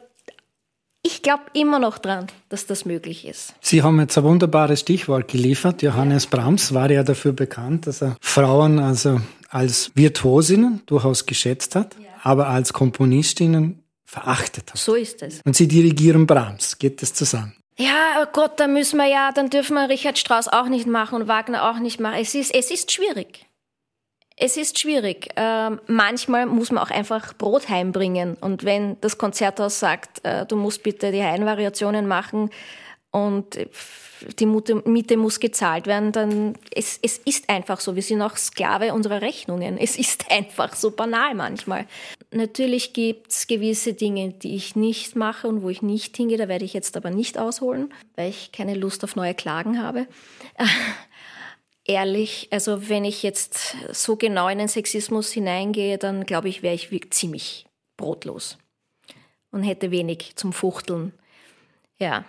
ich 1.03 1.21
glaube 1.21 1.43
immer 1.53 1.79
noch 1.79 1.99
dran, 1.99 2.27
dass 2.49 2.65
das 2.65 2.85
möglich 2.85 3.27
ist. 3.27 3.53
Sie 3.61 3.83
haben 3.83 3.99
jetzt 3.99 4.17
ein 4.17 4.23
wunderbares 4.23 4.79
Stichwort 4.79 5.27
geliefert. 5.27 5.81
Johannes 5.83 6.25
Brahms 6.25 6.73
war 6.73 6.89
ja 6.89 7.03
dafür 7.03 7.33
bekannt, 7.33 7.85
dass 7.85 8.01
er 8.01 8.15
Frauen 8.21 8.79
also 8.79 9.21
als 9.49 9.91
Virtuosinnen 9.93 10.81
durchaus 10.87 11.27
geschätzt 11.27 11.75
hat, 11.75 11.95
ja. 11.99 12.07
aber 12.23 12.47
als 12.47 12.73
Komponistinnen 12.73 13.82
verachtet 14.13 14.71
hat. 14.71 14.77
So 14.77 14.95
ist 14.95 15.21
es. 15.21 15.41
Und 15.43 15.55
Sie 15.55 15.67
dirigieren 15.67 16.27
Brahms. 16.27 16.77
Geht 16.77 17.01
das 17.01 17.13
zusammen? 17.13 17.55
Ja, 17.77 18.21
oh 18.21 18.27
Gott, 18.31 18.59
da 18.59 18.67
müssen 18.67 18.97
wir 18.97 19.07
ja, 19.07 19.31
dann 19.31 19.49
dürfen 19.49 19.73
wir 19.73 19.89
Richard 19.89 20.19
Strauss 20.19 20.47
auch 20.47 20.67
nicht 20.67 20.85
machen 20.85 21.21
und 21.21 21.27
Wagner 21.27 21.69
auch 21.69 21.79
nicht 21.79 21.99
machen. 21.99 22.17
Es 22.21 22.35
ist, 22.35 22.53
es 22.53 22.69
ist 22.69 22.91
schwierig. 22.91 23.47
Es 24.35 24.57
ist 24.57 24.79
schwierig. 24.79 25.29
Ähm, 25.35 25.79
manchmal 25.87 26.45
muss 26.45 26.71
man 26.71 26.83
auch 26.83 26.91
einfach 26.91 27.33
Brot 27.33 27.69
heimbringen. 27.69 28.35
Und 28.35 28.63
wenn 28.63 28.99
das 29.01 29.17
Konzerthaus 29.17 29.79
sagt, 29.79 30.23
äh, 30.23 30.45
du 30.45 30.55
musst 30.55 30.83
bitte 30.83 31.11
die 31.11 31.23
Heidenvariationen 31.23 32.07
machen 32.07 32.51
und 33.11 33.57
die 34.39 34.45
Miete 34.45 35.17
muss 35.17 35.39
gezahlt 35.39 35.87
werden, 35.87 36.11
dann 36.11 36.57
es, 36.73 36.99
es 37.01 37.17
ist 37.19 37.49
einfach 37.49 37.79
so. 37.79 37.95
Wir 37.95 38.01
sind 38.01 38.21
auch 38.21 38.37
Sklave 38.37 38.93
unserer 38.93 39.21
Rechnungen. 39.21 39.77
Es 39.77 39.97
ist 39.97 40.31
einfach 40.31 40.75
so 40.75 40.91
banal 40.91 41.35
manchmal. 41.35 41.87
Natürlich 42.31 42.93
gibt 42.93 43.31
es 43.31 43.47
gewisse 43.47 43.93
Dinge, 43.93 44.29
die 44.29 44.55
ich 44.55 44.75
nicht 44.75 45.15
mache 45.15 45.47
und 45.47 45.61
wo 45.61 45.69
ich 45.69 45.81
nicht 45.81 46.15
hingehe. 46.17 46.37
Da 46.37 46.47
werde 46.47 46.65
ich 46.65 46.73
jetzt 46.73 46.97
aber 46.97 47.09
nicht 47.09 47.37
ausholen, 47.37 47.93
weil 48.15 48.29
ich 48.29 48.51
keine 48.51 48.75
Lust 48.75 49.03
auf 49.03 49.15
neue 49.15 49.33
Klagen 49.33 49.81
habe. 49.81 50.07
Ehrlich, 51.85 52.47
also 52.51 52.87
wenn 52.87 53.03
ich 53.03 53.23
jetzt 53.23 53.75
so 53.91 54.15
genau 54.15 54.47
in 54.47 54.57
den 54.57 54.69
Sexismus 54.69 55.31
hineingehe, 55.31 55.97
dann 55.97 56.25
glaube 56.25 56.47
ich, 56.47 56.63
wäre 56.63 56.75
ich 56.75 56.89
ziemlich 57.11 57.65
brotlos 57.97 58.57
und 59.51 59.63
hätte 59.63 59.91
wenig 59.91 60.35
zum 60.35 60.53
Fuchteln. 60.53 61.13
Ja, 61.99 62.25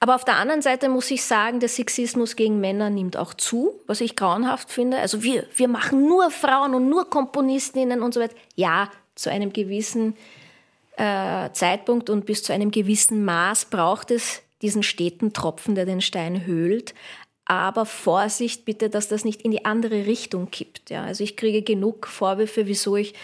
aber 0.00 0.14
auf 0.14 0.24
der 0.24 0.36
anderen 0.36 0.62
Seite 0.62 0.88
muss 0.88 1.10
ich 1.10 1.24
sagen, 1.24 1.60
der 1.60 1.68
Sexismus 1.68 2.36
gegen 2.36 2.60
Männer 2.60 2.90
nimmt 2.90 3.16
auch 3.16 3.34
zu, 3.34 3.80
was 3.86 4.00
ich 4.00 4.16
grauenhaft 4.16 4.70
finde. 4.70 4.98
Also 4.98 5.22
wir, 5.22 5.46
wir 5.56 5.68
machen 5.68 6.06
nur 6.06 6.30
Frauen 6.30 6.74
und 6.74 6.88
nur 6.88 7.08
Komponistinnen 7.08 8.02
und 8.02 8.14
so 8.14 8.20
weiter. 8.20 8.34
Ja, 8.54 8.90
zu 9.14 9.30
einem 9.30 9.52
gewissen 9.52 10.16
äh, 10.96 11.50
Zeitpunkt 11.52 12.10
und 12.10 12.26
bis 12.26 12.42
zu 12.42 12.52
einem 12.52 12.70
gewissen 12.70 13.24
Maß 13.24 13.66
braucht 13.66 14.10
es 14.10 14.42
diesen 14.60 14.82
steten 14.82 15.32
Tropfen, 15.32 15.74
der 15.74 15.86
den 15.86 16.00
Stein 16.00 16.46
höhlt. 16.46 16.94
Aber 17.44 17.86
Vorsicht 17.86 18.64
bitte, 18.64 18.88
dass 18.88 19.08
das 19.08 19.24
nicht 19.24 19.42
in 19.42 19.50
die 19.50 19.64
andere 19.64 20.06
Richtung 20.06 20.50
kippt. 20.50 20.90
Ja, 20.90 21.02
also 21.04 21.24
ich 21.24 21.36
kriege 21.36 21.62
genug 21.62 22.06
Vorwürfe, 22.06 22.66
wieso 22.66 22.96
ich 22.96 23.14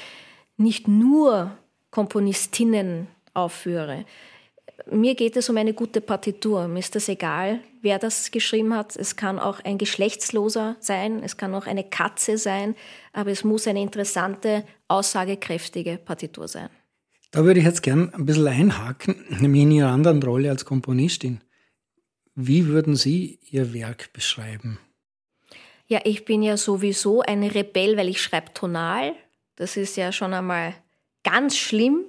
nicht 0.56 0.88
nur 0.88 1.52
Komponistinnen 1.90 3.06
aufführe 3.32 4.04
mir 4.86 5.14
geht 5.14 5.36
es 5.36 5.48
um 5.48 5.56
eine 5.56 5.74
gute 5.74 6.00
Partitur. 6.00 6.68
Mir 6.68 6.78
ist 6.78 6.94
das 6.94 7.08
egal, 7.08 7.60
wer 7.82 7.98
das 7.98 8.30
geschrieben 8.30 8.74
hat. 8.74 8.96
Es 8.96 9.16
kann 9.16 9.38
auch 9.38 9.60
ein 9.60 9.78
Geschlechtsloser 9.78 10.76
sein, 10.80 11.22
es 11.22 11.36
kann 11.36 11.54
auch 11.54 11.66
eine 11.66 11.84
Katze 11.84 12.38
sein, 12.38 12.76
aber 13.12 13.30
es 13.30 13.44
muss 13.44 13.66
eine 13.66 13.82
interessante, 13.82 14.64
aussagekräftige 14.86 15.98
Partitur 15.98 16.48
sein. 16.48 16.68
Da 17.30 17.44
würde 17.44 17.60
ich 17.60 17.66
jetzt 17.66 17.82
gern 17.82 18.12
ein 18.14 18.24
bisschen 18.24 18.46
einhaken, 18.46 19.24
nämlich 19.40 19.62
in 19.62 19.70
Ihrer 19.72 19.90
anderen 19.90 20.22
Rolle 20.22 20.50
als 20.50 20.64
Komponistin. 20.64 21.42
Wie 22.34 22.66
würden 22.66 22.94
Sie 22.96 23.40
Ihr 23.50 23.74
Werk 23.74 24.12
beschreiben? 24.12 24.78
Ja, 25.88 26.00
ich 26.04 26.24
bin 26.24 26.42
ja 26.42 26.56
sowieso 26.56 27.22
ein 27.22 27.42
Rebell, 27.42 27.96
weil 27.96 28.08
ich 28.08 28.22
schreibe 28.22 28.54
tonal. 28.54 29.14
Das 29.56 29.76
ist 29.76 29.96
ja 29.96 30.12
schon 30.12 30.34
einmal 30.34 30.74
ganz 31.24 31.56
schlimm 31.56 32.04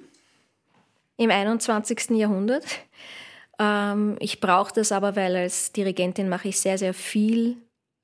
im 1.20 1.30
21. 1.30 2.10
Jahrhundert. 2.16 2.64
Ähm, 3.58 4.16
ich 4.20 4.40
brauche 4.40 4.72
das 4.72 4.90
aber, 4.90 5.16
weil 5.16 5.36
als 5.36 5.70
Dirigentin 5.72 6.30
mache 6.30 6.48
ich 6.48 6.58
sehr, 6.58 6.78
sehr 6.78 6.94
viel 6.94 7.58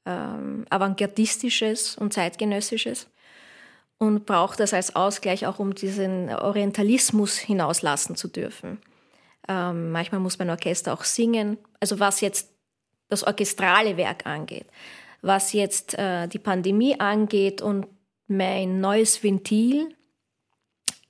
ähm, 0.05 0.66
Avantgardistisches 0.68 1.96
und 1.96 2.12
Zeitgenössisches 2.12 3.09
und 3.96 4.26
brauche 4.26 4.59
das 4.59 4.74
als 4.74 4.94
Ausgleich 4.94 5.46
auch, 5.46 5.59
um 5.59 5.74
diesen 5.74 6.29
Orientalismus 6.29 7.38
hinauslassen 7.38 8.16
zu 8.16 8.29
dürfen. 8.29 8.83
Ähm, 9.48 9.92
manchmal 9.92 10.20
muss 10.20 10.38
mein 10.38 10.50
Orchester 10.50 10.92
auch 10.92 11.05
singen. 11.05 11.57
Also 11.81 11.98
was 11.98 12.20
jetzt 12.20 12.50
das 13.09 13.24
orchestrale 13.24 13.96
Werk 13.96 14.26
angeht, 14.26 14.66
was 15.22 15.55
jetzt 15.55 15.98
äh, 15.98 16.29
die 16.29 16.38
Pandemie 16.38 17.00
angeht 17.00 17.62
und 17.62 17.87
mein 18.29 18.83
neues 18.83 19.22
Ventil, 19.22 19.95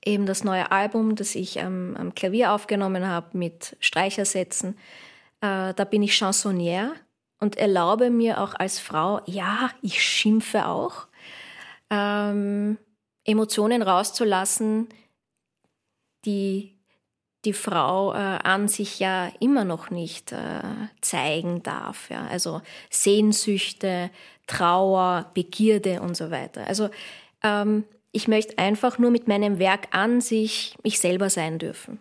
eben 0.07 0.25
das 0.25 0.43
neue 0.43 0.71
Album, 0.71 1.15
das 1.15 1.35
ich 1.35 1.61
am, 1.61 1.95
am 1.95 2.15
Klavier 2.15 2.53
aufgenommen 2.53 3.07
habe 3.07 3.37
mit 3.37 3.75
Streichersätzen, 3.79 4.77
äh, 5.41 5.73
da 5.73 5.83
bin 5.83 6.01
ich 6.01 6.13
Chansonnière 6.13 6.91
und 7.39 7.57
erlaube 7.57 8.09
mir 8.09 8.41
auch 8.41 8.55
als 8.55 8.79
Frau, 8.79 9.21
ja, 9.25 9.69
ich 9.81 10.01
schimpfe 10.01 10.67
auch, 10.67 11.07
ähm, 11.89 12.77
Emotionen 13.23 13.81
rauszulassen, 13.81 14.87
die 16.25 16.77
die 17.45 17.53
Frau 17.53 18.13
äh, 18.13 18.17
an 18.17 18.67
sich 18.67 18.99
ja 18.99 19.31
immer 19.39 19.63
noch 19.63 19.89
nicht 19.89 20.33
äh, 20.33 20.61
zeigen 21.01 21.63
darf. 21.63 22.09
Ja? 22.09 22.27
Also 22.27 22.61
Sehnsüchte, 22.89 24.09
Trauer, 24.47 25.31
Begierde 25.33 26.01
und 26.01 26.17
so 26.17 26.31
weiter. 26.31 26.67
Also 26.67 26.89
ähm, 27.43 27.85
ich 28.17 28.27
möchte 28.27 28.57
einfach 28.57 28.97
nur 28.97 29.11
mit 29.11 29.27
meinem 29.27 29.59
Werk 29.59 29.89
an 29.91 30.21
sich 30.21 30.75
mich 30.83 30.99
selber 30.99 31.29
sein 31.29 31.59
dürfen 31.59 31.99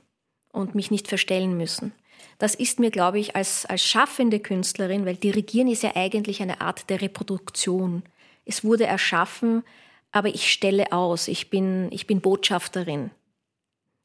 und 0.50 0.74
mich 0.74 0.90
nicht 0.90 1.08
verstellen 1.08 1.58
müssen. 1.58 1.92
Das 2.38 2.54
ist 2.54 2.80
mir, 2.80 2.90
glaube 2.90 3.18
ich, 3.18 3.36
als, 3.36 3.66
als 3.66 3.84
schaffende 3.84 4.40
Künstlerin, 4.40 5.04
weil 5.04 5.16
Dirigieren 5.16 5.68
ist 5.68 5.82
ja 5.82 5.94
eigentlich 5.94 6.40
eine 6.40 6.62
Art 6.62 6.88
der 6.88 7.02
Reproduktion. 7.02 8.02
Es 8.46 8.64
wurde 8.64 8.86
erschaffen, 8.86 9.62
aber 10.10 10.28
ich 10.28 10.50
stelle 10.50 10.90
aus, 10.90 11.28
ich 11.28 11.50
bin, 11.50 11.88
ich 11.92 12.06
bin 12.06 12.22
Botschafterin. 12.22 13.10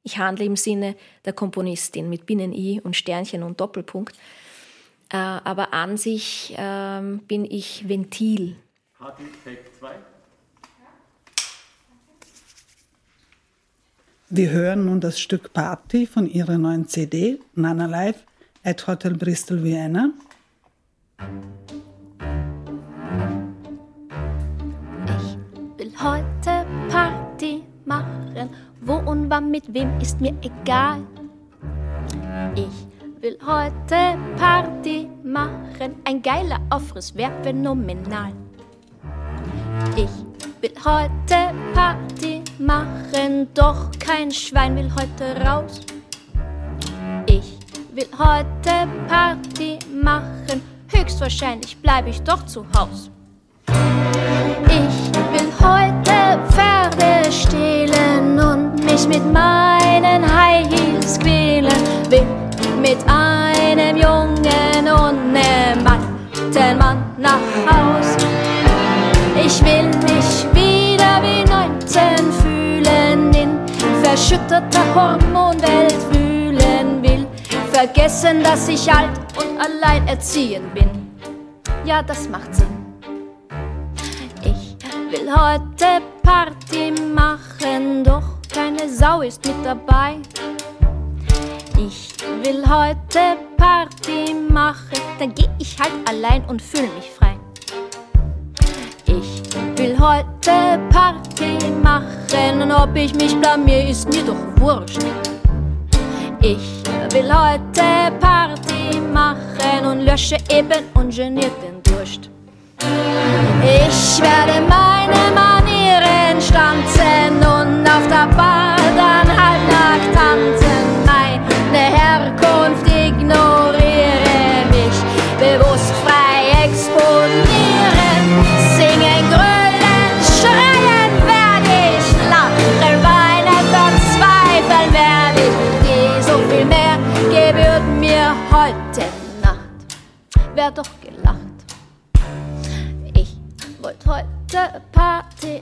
Ich 0.04 0.17
handle 0.17 0.43
im 0.43 0.58
Sinne 0.58 0.97
der 1.24 1.32
Komponistin 1.32 2.10
mit 2.10 2.26
Binnen-I 2.26 2.82
und 2.84 2.97
Sternchen 2.97 3.41
und 3.41 3.62
Doppelpunkt. 3.62 4.17
Äh, 5.13 5.15
aber 5.15 5.74
an 5.74 5.95
sich 5.95 6.58
äh, 6.58 7.02
bin 7.26 7.45
ich 7.45 7.88
Ventil. 7.88 8.58
Party 8.97 9.24
Take 9.45 9.63
2. 9.80 10.11
Wir 14.34 14.50
hören 14.50 14.86
nun 14.86 15.02
das 15.02 15.20
Stück 15.20 15.52
Party 15.52 16.08
von 16.08 16.26
ihrer 16.26 16.58
neuen 16.58 16.88
CD 16.88 17.38
Nana 17.54 17.86
Live 17.86 18.24
at 18.63 18.88
Hotel 18.88 19.13
Bristol 19.13 19.62
Vienna. 19.62 20.12
Ich 25.06 25.38
will 25.78 25.91
heute 26.02 26.65
Party 26.88 27.63
machen 27.84 28.50
wo 28.80 28.94
und 29.00 29.30
wann 29.30 29.52
mit 29.52 29.74
wem 29.74 30.00
ist 30.00 30.22
mir 30.22 30.34
egal. 30.41 31.04
Ich 32.56 32.88
will 33.22 33.38
heute 33.46 34.17
Party 34.38 35.10
machen. 35.24 35.96
Ein 36.06 36.22
geiler 36.22 36.62
Aufriss 36.70 37.13
wär 37.15 37.32
phänomenal. 37.44 38.32
Ich 39.98 40.10
will 40.62 40.74
heute 40.86 41.54
Party 41.74 42.40
machen, 42.62 43.47
doch 43.54 43.89
kein 44.00 44.32
Schwein 44.32 44.76
will 44.76 44.91
heute 44.95 45.41
raus. 45.45 45.82
Ich 47.26 47.58
will 47.93 48.08
heute 48.17 48.88
Party 49.08 49.80
machen, 49.91 50.62
höchstwahrscheinlich 50.88 51.78
bleibe 51.78 52.10
ich 52.10 52.21
doch 52.21 52.45
zu 52.45 52.65
Haus. 52.78 53.10
Ich 54.67 54.97
will 55.34 55.52
heute 55.60 56.39
Pferde 56.50 57.32
stehlen 57.32 58.39
und 58.39 58.84
mich 58.86 59.08
mit 59.08 59.26
meinen 59.32 60.24
High 60.24 60.67
Heels 60.69 61.19
quälen. 61.19 61.71
Will 62.10 62.26
mit 62.82 62.97
einem 63.08 63.97
Jungen 63.97 64.88
und 64.88 65.34
nem 65.34 65.88
alten 65.88 66.78
Mann 66.78 67.04
nach 67.17 67.39
Haus. 67.67 67.90
Verschütteter 74.12 74.86
Hormonwelt 74.93 76.13
wühlen 76.13 77.02
will. 77.02 77.26
Vergessen, 77.71 78.43
dass 78.43 78.67
ich 78.67 78.91
alt 78.91 79.17
und 79.38 79.58
allein 79.58 80.06
erziehen 80.08 80.63
bin. 80.74 80.89
Ja, 81.86 82.02
das 82.04 82.28
macht 82.28 82.54
Sinn 82.54 82.82
will 85.12 85.30
heute 85.30 86.02
Party 86.24 86.93
machen, 87.13 88.02
doch 88.04 88.24
keine 88.54 88.88
Sau 88.88 89.21
ist 89.21 89.45
mit 89.45 89.56
dabei. 89.63 90.19
Ich 91.78 92.13
will 92.43 92.63
heute 92.65 93.36
Party 93.58 94.34
machen, 94.34 95.00
dann 95.19 95.36
geh 95.36 95.47
ich 95.60 95.78
halt 95.78 95.91
allein 96.08 96.45
und 96.45 96.62
fühl 96.62 96.88
mich 96.95 97.12
frei. 97.12 97.21
Ich 99.12 99.43
will 99.78 100.00
heute 100.00 100.80
Party 100.89 101.58
machen 101.84 102.62
und 102.62 102.71
ob 102.71 102.95
ich 102.95 103.13
mich 103.13 103.36
blamier, 103.36 103.89
ist 103.89 104.08
mir 104.08 104.24
doch 104.24 104.38
wurscht. 104.56 105.04
Ich 106.39 106.84
will 107.13 107.30
heute 107.30 108.13
Party 108.21 109.02
machen 109.13 109.86
und 109.86 110.06
lösche 110.06 110.38
eben 110.50 110.86
ungeniert 110.93 111.52
den 111.62 111.84
Durst. 111.84 112.30
Ich 113.62 114.21
werde 114.21 114.62
meine 114.62 115.36
Manieren 115.36 115.51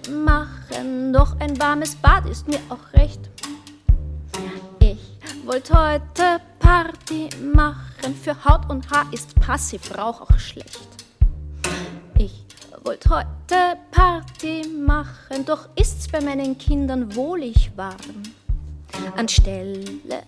machen, 0.09 1.13
doch 1.13 1.39
ein 1.39 1.59
warmes 1.59 1.95
Bad 1.95 2.25
ist 2.27 2.47
mir 2.47 2.59
auch 2.69 2.93
recht. 2.93 3.29
Ich 4.79 4.97
wollt 5.45 5.71
heute 5.73 6.41
Party 6.59 7.29
machen, 7.53 8.15
für 8.21 8.43
Haut 8.45 8.69
und 8.69 8.89
Haar 8.91 9.05
ist 9.11 9.35
Passivrauch 9.35 10.21
auch 10.21 10.39
schlecht. 10.39 10.87
Ich 12.17 12.45
wollt 12.83 13.07
heute 13.09 13.77
Party 13.91 14.67
machen, 14.67 15.45
doch 15.45 15.69
ist's 15.75 16.07
bei 16.07 16.21
meinen 16.21 16.57
Kindern 16.57 17.15
wohlig 17.15 17.71
warm. 17.75 18.23
Anstelle 19.15 19.83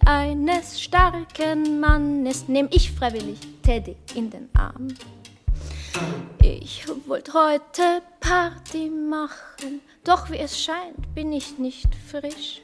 eines 0.05 0.81
starken 0.81 1.79
Mannes 1.79 2.47
nehm 2.47 2.67
ich 2.71 2.91
freiwillig 2.91 3.39
Teddy 3.63 3.95
in 4.15 4.29
den 4.29 4.49
Arm. 4.53 4.87
Ich 6.41 6.85
wollte 7.07 7.33
heute 7.33 8.01
Party 8.19 8.89
machen, 8.89 9.81
doch 10.03 10.29
wie 10.31 10.37
es 10.37 10.59
scheint, 10.59 11.13
bin 11.13 11.33
ich 11.33 11.57
nicht 11.57 11.89
frisch. 12.09 12.61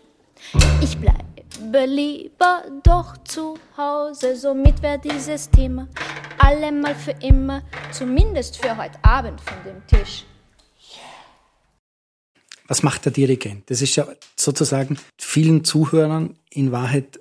Ich 0.82 0.98
bleibe 0.98 1.86
lieber 1.86 2.64
doch 2.84 3.18
zu 3.24 3.58
Hause, 3.76 4.36
somit 4.36 4.82
wäre 4.82 5.00
dieses 5.00 5.50
Thema 5.50 5.88
allemal 6.38 6.96
für 6.96 7.16
immer, 7.22 7.64
zumindest 7.92 8.58
für 8.58 8.78
heute 8.78 8.98
Abend 9.04 9.42
von 9.42 9.58
dem 9.66 9.86
Tisch. 9.88 10.26
Was 12.68 12.84
macht 12.84 13.06
der 13.06 13.12
Dirigent? 13.12 13.70
Das 13.70 13.82
ist 13.82 13.96
ja 13.96 14.08
sozusagen 14.36 14.98
vielen 15.18 15.64
Zuhörern 15.64 16.38
in 16.50 16.72
Wahrheit 16.72 17.20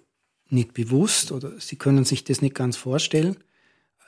nicht 0.49 0.75
bewusst 0.75 1.33
oder 1.33 1.59
sie 1.61 1.77
können 1.77 2.05
sich 2.05 2.25
das 2.25 2.42
nicht 2.42 2.55
ganz 2.55 2.77
vorstellen. 2.77 3.37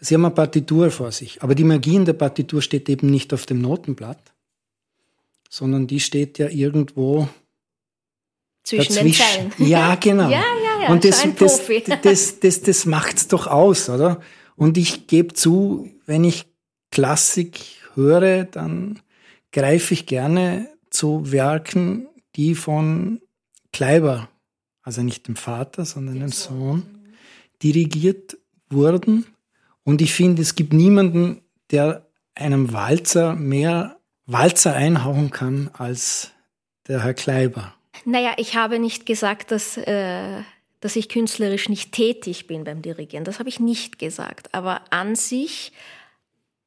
Sie 0.00 0.14
haben 0.14 0.24
eine 0.24 0.34
Partitur 0.34 0.90
vor 0.90 1.12
sich, 1.12 1.42
aber 1.42 1.54
die 1.54 1.64
Magie 1.64 1.96
in 1.96 2.04
der 2.04 2.12
Partitur 2.12 2.62
steht 2.62 2.88
eben 2.88 3.10
nicht 3.10 3.34
auf 3.34 3.46
dem 3.46 3.60
Notenblatt, 3.60 4.32
sondern 5.48 5.86
die 5.86 6.00
steht 6.00 6.38
ja 6.38 6.48
irgendwo 6.48 7.28
zwischen 8.62 8.94
dazwischen. 8.94 9.26
den 9.42 9.52
Zeilen. 9.52 9.52
Ja, 9.70 9.94
genau. 9.96 10.24
ja, 10.30 10.42
ja, 10.64 10.82
ja. 10.82 10.88
Und 10.90 11.04
das, 11.04 11.22
das, 11.36 11.66
das, 11.66 12.00
das, 12.02 12.40
das, 12.40 12.60
das 12.62 12.86
macht's 12.86 13.28
doch 13.28 13.46
aus, 13.46 13.88
oder? 13.88 14.20
Und 14.56 14.76
ich 14.76 15.06
gebe 15.06 15.34
zu, 15.34 15.90
wenn 16.06 16.24
ich 16.24 16.46
Klassik 16.90 17.60
höre, 17.94 18.44
dann 18.44 19.00
greife 19.52 19.94
ich 19.94 20.06
gerne 20.06 20.68
zu 20.90 21.32
Werken, 21.32 22.08
die 22.36 22.54
von 22.54 23.20
Kleiber, 23.72 24.28
also 24.82 25.02
nicht 25.02 25.28
dem 25.28 25.36
Vater, 25.36 25.84
sondern 25.84 26.20
dem 26.20 26.32
Sohn, 26.32 26.82
dirigiert 27.62 28.36
wurden. 28.70 29.26
Und 29.88 30.02
ich 30.02 30.12
finde, 30.12 30.42
es 30.42 30.54
gibt 30.54 30.74
niemanden, 30.74 31.40
der 31.70 32.06
einem 32.34 32.74
Walzer 32.74 33.34
mehr 33.34 33.98
Walzer 34.26 34.74
einhauen 34.74 35.30
kann 35.30 35.70
als 35.72 36.32
der 36.86 37.04
Herr 37.04 37.14
Kleiber. 37.14 37.74
Naja, 38.04 38.34
ich 38.36 38.54
habe 38.54 38.80
nicht 38.80 39.06
gesagt, 39.06 39.50
dass, 39.50 39.78
äh, 39.78 40.42
dass 40.80 40.94
ich 40.94 41.08
künstlerisch 41.08 41.70
nicht 41.70 41.92
tätig 41.92 42.46
bin 42.46 42.64
beim 42.64 42.82
Dirigieren. 42.82 43.24
Das 43.24 43.38
habe 43.38 43.48
ich 43.48 43.60
nicht 43.60 43.98
gesagt. 43.98 44.54
Aber 44.54 44.82
an 44.90 45.16
sich 45.16 45.72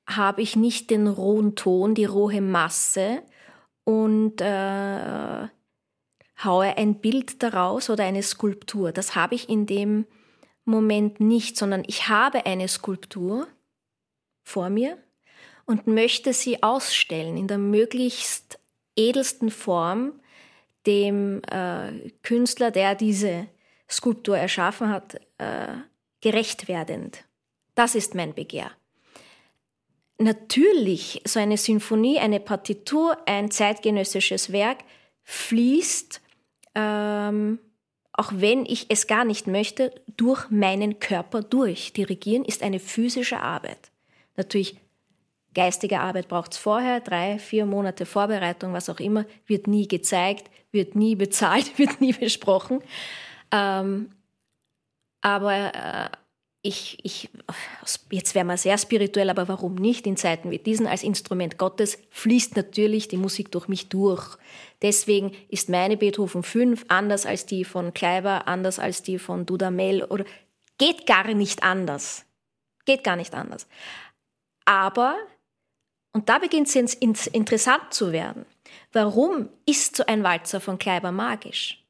habe 0.08 0.42
ich 0.42 0.56
nicht 0.56 0.90
den 0.90 1.06
rohen 1.06 1.54
Ton, 1.54 1.94
die 1.94 2.06
rohe 2.06 2.42
Masse 2.42 3.22
und 3.84 4.42
äh, 4.42 5.48
haue 6.44 6.76
ein 6.76 6.96
Bild 6.96 7.44
daraus 7.44 7.92
oder 7.92 8.04
eine 8.04 8.24
Skulptur. 8.24 8.92
Das 8.92 9.14
habe 9.14 9.36
ich 9.36 9.48
in 9.48 9.68
dem 9.68 10.08
Moment 10.66 11.20
nicht, 11.20 11.58
sondern 11.58 11.84
ich 11.88 12.08
habe 12.08 12.46
eine 12.46 12.68
Skulptur 12.68 13.48
vor 14.44 14.70
mir 14.70 14.98
und 15.66 15.88
möchte 15.88 16.34
sie 16.34 16.62
ausstellen 16.64 17.38
in 17.38 17.48
der 17.48 17.58
möglichst 17.58 18.60
edelsten 18.96 19.50
Form 19.50 20.14
dem 20.86 21.42
äh, 21.44 22.12
Künstler, 22.24 22.72
der 22.72 22.96
diese 22.96 23.48
Skulptur 23.90 24.38
erschaffen 24.38 24.90
hat, 24.90 25.16
äh, 25.38 25.68
gerecht 26.22 26.68
werdend. 26.68 27.24
Das 27.76 27.96
ist 27.96 28.16
mein 28.16 28.34
Begehr. 28.34 28.72
Natürlich, 30.18 31.22
so 31.26 31.40
eine 31.40 31.58
Sinfonie, 31.58 32.20
eine 32.20 32.40
Partitur, 32.40 33.18
ein 33.26 33.50
zeitgenössisches 33.50 34.52
Werk 34.52 34.80
fließt, 35.24 36.22
ähm, 36.76 37.60
auch 38.22 38.32
wenn 38.36 38.68
ich 38.68 38.86
es 38.90 39.08
gar 39.08 39.26
nicht 39.26 39.48
möchte, 39.48 39.92
durch 40.16 40.52
meinen 40.52 41.00
Körper 41.00 41.42
durch. 41.42 41.92
Dirigieren 41.94 42.46
ist 42.46 42.62
eine 42.62 42.80
physische 42.80 43.40
Arbeit. 43.40 43.90
Natürlich 44.38 44.78
Geistige 45.54 46.00
Arbeit 46.00 46.30
braucht 46.30 46.54
es 46.54 46.58
vorher, 46.58 47.02
drei, 47.02 47.38
vier 47.38 47.66
Monate 47.66 48.06
Vorbereitung, 48.06 48.72
was 48.74 48.90
auch 48.90 49.02
immer, 49.02 49.26
wird 49.48 49.68
nie 49.68 49.88
gezeigt, 49.88 50.50
wird 50.72 50.96
nie 50.96 51.16
bezahlt, 51.16 51.78
wird 51.80 52.00
nie 52.00 52.14
besprochen. 52.14 52.80
Ähm, 53.52 54.12
aber 55.20 55.74
äh, 55.74 56.10
ich, 56.64 57.00
ich, 57.04 57.30
jetzt 58.12 58.36
wäre 58.36 58.46
man 58.46 58.58
sehr 58.58 58.78
spirituell, 58.78 59.30
aber 59.32 59.48
warum 59.48 59.76
nicht 59.76 60.06
in 60.06 60.16
Zeiten 60.16 60.52
wie 60.52 60.60
diesen 60.60 60.86
als 60.86 61.02
Instrument 61.02 61.58
Gottes 61.58 61.98
fließt 62.12 62.56
natürlich 62.56 63.08
die 63.08 63.18
Musik 63.18 63.52
durch 63.52 63.68
mich 63.68 63.90
durch. 63.90 64.38
Deswegen 64.84 65.32
ist 65.50 65.70
meine 65.70 65.98
Beethoven 65.98 66.44
5 66.44 66.86
anders 66.88 67.26
als 67.26 67.48
die 67.48 67.66
von 67.66 67.94
Kleiber, 67.94 68.48
anders 68.48 68.78
als 68.78 69.02
die 69.02 69.18
von 69.18 69.48
Dudamel 69.48 70.04
oder 70.04 70.26
geht 70.78 71.08
gar 71.08 71.34
nicht 71.34 71.64
anders. 71.64 72.26
Geht 72.86 73.04
gar 73.04 73.16
nicht 73.16 73.34
anders. 73.34 73.68
Aber 74.66 75.16
und 76.14 76.30
da 76.30 76.40
beginnt 76.40 76.68
es 76.76 77.28
interessant 77.28 77.94
zu 77.94 78.12
werden. 78.12 78.46
Warum 78.92 79.50
ist 79.66 79.96
so 79.96 80.06
ein 80.06 80.24
Walzer 80.24 80.60
von 80.60 80.78
Kleiber 80.78 81.12
magisch? 81.12 81.84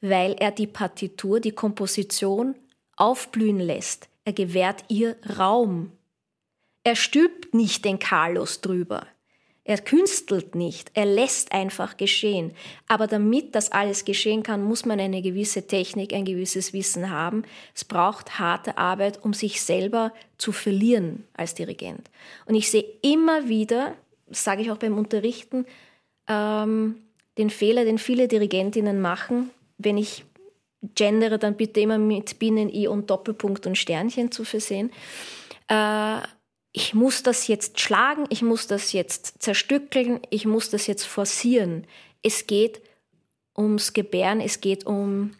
Weil 0.00 0.32
er 0.34 0.50
die 0.50 0.66
Partitur, 0.66 1.40
die 1.40 1.52
Komposition 1.52 2.56
aufblühen 2.96 3.60
lässt. 3.60 4.08
Er 4.28 4.34
gewährt 4.34 4.84
ihr 4.88 5.16
Raum. 5.38 5.90
Er 6.84 6.96
stülpt 6.96 7.54
nicht 7.54 7.86
den 7.86 7.98
Carlos 7.98 8.60
drüber. 8.60 9.06
Er 9.64 9.78
künstelt 9.78 10.54
nicht, 10.54 10.90
er 10.92 11.06
lässt 11.06 11.52
einfach 11.52 11.96
geschehen. 11.96 12.52
Aber 12.88 13.06
damit 13.06 13.54
das 13.54 13.72
alles 13.72 14.04
geschehen 14.04 14.42
kann, 14.42 14.62
muss 14.62 14.84
man 14.84 15.00
eine 15.00 15.22
gewisse 15.22 15.66
Technik, 15.66 16.12
ein 16.12 16.26
gewisses 16.26 16.74
Wissen 16.74 17.08
haben. 17.08 17.44
Es 17.74 17.86
braucht 17.86 18.38
harte 18.38 18.76
Arbeit, 18.76 19.24
um 19.24 19.32
sich 19.32 19.62
selber 19.62 20.12
zu 20.36 20.52
verlieren 20.52 21.24
als 21.32 21.54
Dirigent. 21.54 22.10
Und 22.44 22.54
ich 22.54 22.70
sehe 22.70 22.84
immer 23.00 23.48
wieder, 23.48 23.94
das 24.26 24.44
sage 24.44 24.60
ich 24.60 24.70
auch 24.70 24.76
beim 24.76 24.98
Unterrichten, 24.98 25.64
ähm, 26.26 26.96
den 27.38 27.48
Fehler, 27.48 27.86
den 27.86 27.96
viele 27.96 28.28
Dirigentinnen 28.28 29.00
machen, 29.00 29.48
wenn 29.78 29.96
ich 29.96 30.26
gendere, 30.94 31.38
dann 31.38 31.56
bitte 31.56 31.80
immer 31.80 31.98
mit 31.98 32.38
Binnen-I 32.38 32.88
und 32.88 33.10
Doppelpunkt 33.10 33.66
und 33.66 33.76
Sternchen 33.76 34.30
zu 34.30 34.44
versehen. 34.44 34.90
Äh, 35.68 36.20
ich 36.72 36.94
muss 36.94 37.22
das 37.22 37.48
jetzt 37.48 37.80
schlagen, 37.80 38.26
ich 38.28 38.42
muss 38.42 38.66
das 38.66 38.92
jetzt 38.92 39.42
zerstückeln, 39.42 40.20
ich 40.30 40.46
muss 40.46 40.70
das 40.70 40.86
jetzt 40.86 41.04
forcieren. 41.04 41.86
Es 42.22 42.46
geht 42.46 42.80
ums 43.56 43.92
Gebären, 43.92 44.40
es 44.40 44.60
geht 44.60 44.86
um 44.86 45.32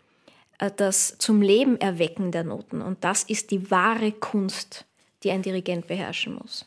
äh, 0.58 0.70
das 0.74 1.16
zum 1.18 1.42
Leben 1.42 1.80
erwecken 1.80 2.32
der 2.32 2.44
Noten. 2.44 2.82
Und 2.82 3.04
das 3.04 3.22
ist 3.22 3.50
die 3.50 3.70
wahre 3.70 4.12
Kunst, 4.12 4.86
die 5.22 5.30
ein 5.30 5.42
Dirigent 5.42 5.86
beherrschen 5.86 6.34
muss. 6.34 6.66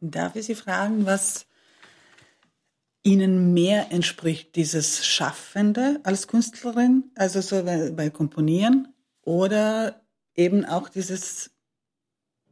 Darf 0.00 0.36
ich 0.36 0.46
Sie 0.46 0.54
fragen, 0.54 1.04
was 1.06 1.47
Ihnen 3.08 3.54
mehr 3.54 3.90
entspricht, 3.90 4.54
dieses 4.54 5.06
Schaffende 5.06 5.98
als 6.02 6.28
Künstlerin, 6.28 7.04
also 7.14 7.40
so 7.40 7.64
bei, 7.64 7.90
bei 7.90 8.10
Komponieren, 8.10 8.88
oder 9.22 10.02
eben 10.34 10.66
auch 10.66 10.90
dieses 10.90 11.50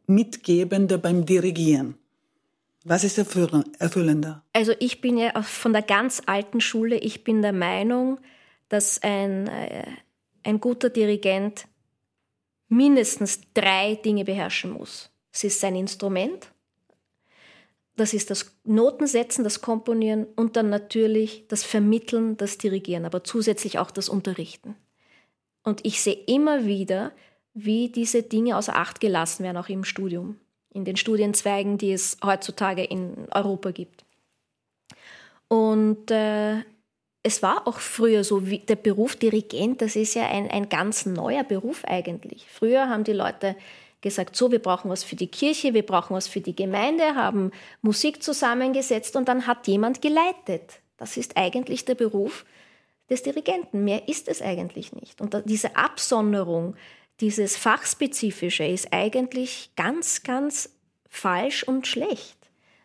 Mitgebende 0.07 0.97
beim 0.97 1.27
Dirigieren? 1.27 1.99
Was 2.85 3.05
ist 3.05 3.19
erfüllender? 3.19 4.45
Also 4.55 4.73
ich 4.79 5.03
bin 5.03 5.19
ja 5.19 5.43
von 5.43 5.75
der 5.75 5.83
ganz 5.83 6.23
alten 6.25 6.63
Schule, 6.63 6.97
ich 6.97 7.23
bin 7.23 7.43
der 7.43 7.53
Meinung, 7.53 8.19
dass 8.71 9.03
ein, 9.03 9.49
äh, 9.49 9.85
ein 10.43 10.59
guter 10.61 10.89
Dirigent 10.89 11.67
mindestens 12.69 13.41
drei 13.53 13.97
Dinge 13.97 14.25
beherrschen 14.25 14.71
muss. 14.71 15.11
Es 15.33 15.45
ist 15.45 15.61
sein 15.61 15.77
Instrument, 15.77 16.51
das 17.97 18.13
ist 18.13 18.31
das 18.31 18.55
Notensetzen, 18.65 19.43
das 19.43 19.63
Komponieren 19.63 20.27
und 20.37 20.57
dann 20.57 20.69
natürlich 20.69 21.47
das 21.49 21.65
Vermitteln, 21.65 22.37
das 22.37 22.59
Dirigieren, 22.59 23.07
aber 23.07 23.25
zusätzlich 23.25 23.79
auch 23.79 23.91
das 23.91 24.09
Unterrichten. 24.09 24.77
Und 25.65 25.85
ich 25.85 26.01
sehe 26.01 26.19
immer 26.27 26.67
wieder, 26.67 27.13
wie 27.55 27.89
diese 27.89 28.23
Dinge 28.23 28.57
außer 28.57 28.77
Acht 28.77 29.01
gelassen 29.01 29.43
werden, 29.43 29.57
auch 29.57 29.71
im 29.71 29.83
Studium, 29.83 30.39
in 30.73 30.85
den 30.85 30.97
Studienzweigen, 30.97 31.79
die 31.79 31.93
es 31.93 32.19
heutzutage 32.23 32.85
in 32.85 33.27
Europa 33.33 33.71
gibt. 33.71 34.05
Und 35.49 36.11
äh, 36.11 36.59
es 37.23 37.43
war 37.43 37.67
auch 37.67 37.79
früher 37.79 38.25
so, 38.25 38.49
wie 38.49 38.59
der 38.59 38.77
Beruf 38.77 39.17
Dirigent, 39.17 39.81
das 39.81 39.97
ist 39.97 40.15
ja 40.15 40.27
ein, 40.29 40.51
ein 40.51 40.69
ganz 40.69 41.07
neuer 41.07 41.45
Beruf 41.45 41.85
eigentlich. 41.85 42.47
Früher 42.49 42.89
haben 42.89 43.05
die 43.05 43.13
Leute 43.13 43.57
gesagt, 44.07 44.37
so, 44.37 44.51
wir 44.53 44.61
brauchen 44.61 44.91
was 44.91 45.05
für 45.05 45.17
die 45.17 45.27
Kirche, 45.27 45.75
wir 45.75 45.85
brauchen 45.85 46.15
was 46.15 46.29
für 46.29 46.41
die 46.41 46.55
Gemeinde, 46.55 47.15
haben 47.15 47.51
Musik 47.83 48.23
zusammengesetzt 48.23 49.17
und 49.17 49.29
dann 49.29 49.47
hat 49.47 49.67
jemand 49.67 50.01
geleitet. 50.01 50.81
Das 50.97 51.17
ist 51.17 51.37
eigentlich 51.37 51.85
der 51.85 51.97
Beruf 51.97 52.45
des 53.11 53.23
Dirigenten. 53.23 53.85
Mehr 53.85 54.09
ist 54.09 54.29
es 54.29 54.41
eigentlich 54.43 54.93
nicht. 54.93 55.21
Und 55.21 55.37
diese 55.45 55.77
Absonderung 55.77 56.77
dieses 57.21 57.57
Fachspezifische 57.57 58.65
ist 58.65 58.93
eigentlich 58.93 59.71
ganz, 59.75 60.23
ganz 60.23 60.71
falsch 61.09 61.63
und 61.63 61.87
schlecht. 61.87 62.37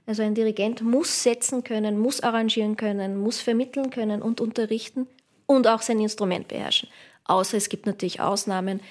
Also 0.05 0.23
ein 0.23 0.35
Dirigent 0.35 0.81
muss 0.81 1.23
setzen 1.23 1.63
können, 1.63 1.99
muss 1.99 2.21
arrangieren 2.21 2.77
können, 2.77 3.17
muss 3.17 3.39
vermitteln 3.39 3.89
können 3.89 4.21
und 4.21 4.41
unterrichten 4.41 5.07
und 5.45 5.67
auch 5.67 5.81
sein 5.81 5.99
Instrument 5.99 6.47
beherrschen. 6.47 6.89
Außer 7.25 7.57
es 7.57 7.69
gibt 7.69 7.85
natürlich 7.85 8.19
Ausnahmen, 8.19 8.81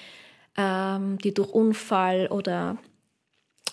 die 1.23 1.35
durch 1.35 1.51
Unfall 1.51 2.29
oder 2.29 2.79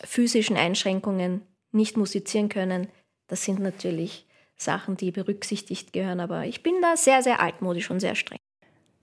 physischen 0.04 0.58
Einschränkungen 0.58 1.42
nicht 1.72 1.98
musizieren 1.98 2.50
können. 2.50 2.88
Das 3.28 3.44
sind 3.44 3.60
natürlich 3.60 4.26
Sachen, 4.58 4.98
die 4.98 5.12
berücksichtigt 5.12 5.94
gehören, 5.94 6.20
aber 6.20 6.46
ich 6.46 6.64
bin 6.64 6.76
da 6.82 6.98
sehr, 6.98 7.22
sehr 7.22 7.40
altmodisch 7.40 7.92
und 7.92 8.00
sehr 8.00 8.16
streng. 8.16 8.40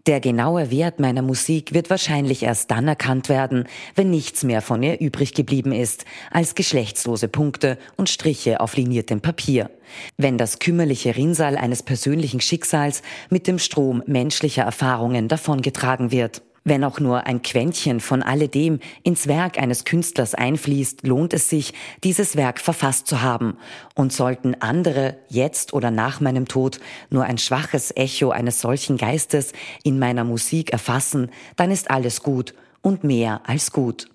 Der 0.06 0.20
genaue 0.20 0.70
Wert 0.70 1.00
meiner 1.00 1.22
Musik 1.22 1.72
wird 1.72 1.88
wahrscheinlich 1.88 2.42
erst 2.42 2.70
dann 2.70 2.86
erkannt 2.86 3.30
werden, 3.30 3.66
wenn 3.94 4.10
nichts 4.10 4.44
mehr 4.44 4.60
von 4.60 4.82
ihr 4.82 5.00
übrig 5.00 5.32
geblieben 5.32 5.72
ist, 5.72 6.04
als 6.30 6.54
geschlechtslose 6.54 7.26
Punkte 7.26 7.78
und 7.96 8.10
Striche 8.10 8.60
auf 8.60 8.76
liniertem 8.76 9.22
Papier. 9.22 9.70
Wenn 10.18 10.36
das 10.36 10.58
kümmerliche 10.58 11.16
Rinnsal 11.16 11.56
eines 11.56 11.82
persönlichen 11.82 12.42
Schicksals 12.42 13.00
mit 13.30 13.46
dem 13.46 13.58
Strom 13.58 14.02
menschlicher 14.06 14.64
Erfahrungen 14.64 15.28
davongetragen 15.28 16.10
wird. 16.10 16.42
Wenn 16.64 16.82
auch 16.82 16.98
nur 16.98 17.26
ein 17.26 17.42
Quäntchen 17.42 18.00
von 18.00 18.22
alledem 18.22 18.80
ins 19.02 19.26
Werk 19.28 19.58
eines 19.58 19.84
Künstlers 19.84 20.34
einfließt, 20.34 21.06
lohnt 21.06 21.34
es 21.34 21.50
sich, 21.50 21.74
dieses 22.02 22.36
Werk 22.36 22.58
verfasst 22.58 23.06
zu 23.06 23.20
haben. 23.20 23.58
Und 23.94 24.14
sollten 24.14 24.54
andere, 24.60 25.18
jetzt 25.28 25.74
oder 25.74 25.90
nach 25.90 26.20
meinem 26.20 26.48
Tod, 26.48 26.80
nur 27.10 27.24
ein 27.24 27.36
schwaches 27.36 27.94
Echo 27.94 28.30
eines 28.30 28.62
solchen 28.62 28.96
Geistes 28.96 29.52
in 29.82 29.98
meiner 29.98 30.24
Musik 30.24 30.72
erfassen, 30.72 31.30
dann 31.56 31.70
ist 31.70 31.90
alles 31.90 32.22
gut 32.22 32.54
und 32.80 33.04
mehr 33.04 33.42
als 33.44 33.70
gut. 33.70 34.08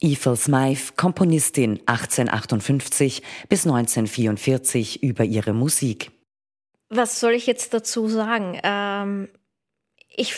Ethel 0.00 0.36
Smythe, 0.36 0.94
Komponistin 0.96 1.80
1858 1.86 3.22
bis 3.48 3.66
1944 3.66 5.02
über 5.02 5.24
ihre 5.24 5.52
Musik. 5.52 6.10
Was 6.88 7.20
soll 7.20 7.32
ich 7.32 7.46
jetzt 7.46 7.74
dazu 7.74 8.08
sagen? 8.08 8.58
Ähm, 8.62 9.28
ich 10.18 10.34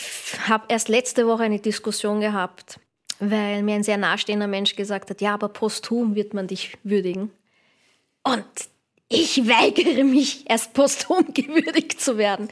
habe 0.47 0.65
erst 0.67 0.89
letzte 0.89 1.25
Woche 1.25 1.43
eine 1.43 1.59
Diskussion 1.59 2.21
gehabt, 2.21 2.79
weil 3.19 3.63
mir 3.63 3.75
ein 3.75 3.83
sehr 3.83 3.97
nahestehender 3.97 4.47
Mensch 4.47 4.75
gesagt 4.75 5.09
hat, 5.09 5.21
ja, 5.21 5.33
aber 5.33 5.49
posthum 5.49 6.15
wird 6.15 6.33
man 6.33 6.47
dich 6.47 6.77
würdigen. 6.83 7.31
Und 8.23 8.45
ich 9.09 9.47
weigere 9.47 10.03
mich, 10.03 10.49
erst 10.49 10.73
posthum 10.73 11.25
gewürdigt 11.33 11.99
zu 11.99 12.17
werden. 12.19 12.49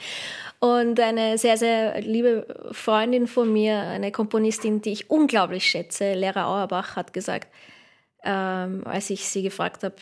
Und 0.59 0.99
eine 0.99 1.37
sehr, 1.37 1.57
sehr 1.57 2.01
liebe 2.01 2.71
Freundin 2.71 3.27
von 3.27 3.53
mir, 3.53 3.77
eine 3.77 4.11
Komponistin, 4.11 4.81
die 4.81 4.91
ich 4.91 5.09
unglaublich 5.09 5.65
schätze, 5.65 6.15
Lehrer 6.15 6.47
Auerbach, 6.47 6.95
hat 6.95 7.13
gesagt, 7.13 7.47
ähm, 8.23 8.81
als 8.85 9.09
ich 9.11 9.29
sie 9.29 9.43
gefragt 9.43 9.83
habe, 9.83 9.95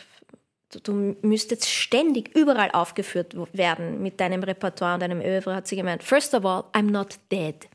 du, 0.70 1.16
müsstest 1.22 1.68
ständig 1.68 2.36
überall 2.36 2.70
aufgeführt 2.70 3.34
werden 3.52 4.02
mit 4.02 4.20
deinem 4.20 4.42
Repertoire 4.42 4.94
und 4.94 5.00
deinem 5.00 5.20
Övre, 5.20 5.54
hat 5.54 5.66
sie 5.66 5.76
gemeint, 5.76 6.02
first 6.02 6.34
of 6.34 6.44
all, 6.44 6.64
I'm 6.72 6.90
not 6.90 7.18
dead. 7.30 7.68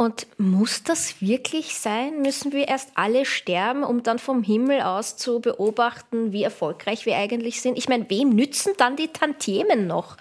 Und 0.00 0.28
muss 0.38 0.84
das 0.84 1.20
wirklich 1.20 1.76
sein? 1.76 2.22
Müssen 2.22 2.52
wir 2.52 2.68
erst 2.68 2.92
alle 2.94 3.24
sterben, 3.24 3.82
um 3.82 4.04
dann 4.04 4.20
vom 4.20 4.44
Himmel 4.44 4.80
aus 4.80 5.16
zu 5.16 5.40
beobachten, 5.40 6.32
wie 6.32 6.44
erfolgreich 6.44 7.04
wir 7.04 7.16
eigentlich 7.16 7.60
sind? 7.60 7.76
Ich 7.76 7.88
meine, 7.88 8.08
wem 8.08 8.30
nützen 8.30 8.74
dann 8.76 8.94
die 8.94 9.08
Tantiemen 9.08 9.88
noch? 9.88 10.16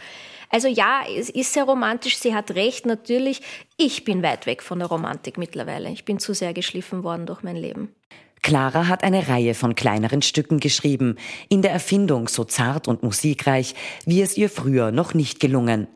Also 0.50 0.68
ja, 0.68 1.04
es 1.16 1.30
ist 1.30 1.54
sehr 1.54 1.66
romantisch, 1.66 2.18
sie 2.18 2.34
hat 2.34 2.52
recht, 2.52 2.88
natürlich. 2.88 3.42
Ich 3.78 4.04
bin 4.04 4.24
weit 4.24 4.48
weg 4.48 4.64
von 4.64 4.80
der 4.80 4.88
Romantik 4.88 5.38
mittlerweile. 5.38 5.90
Ich 5.90 6.06
bin 6.06 6.18
zu 6.18 6.34
sehr 6.34 6.54
geschliffen 6.54 7.04
worden 7.04 7.28
durch 7.28 7.44
mein 7.44 7.58
Leben. 7.58 7.94
Clara 8.42 8.88
hat 8.88 9.04
eine 9.04 9.28
Reihe 9.28 9.54
von 9.54 9.76
kleineren 9.76 10.22
Stücken 10.22 10.60
geschrieben, 10.60 11.16
in 11.50 11.62
der 11.62 11.72
Erfindung 11.72 12.28
so 12.28 12.44
zart 12.44 12.88
und 12.88 13.04
musikreich, 13.04 13.76
wie 14.06 14.22
es 14.22 14.38
ihr 14.38 14.50
früher 14.50 14.92
noch 14.92 15.14
nicht 15.14 15.40
gelungen. 15.40 15.88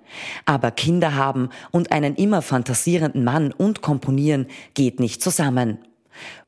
Aber 0.45 0.71
Kinder 0.71 1.15
haben 1.15 1.49
und 1.71 1.91
einen 1.91 2.15
immer 2.15 2.41
fantasierenden 2.41 3.23
Mann 3.23 3.51
und 3.51 3.81
komponieren 3.81 4.47
geht 4.73 4.99
nicht 4.99 5.23
zusammen. 5.23 5.79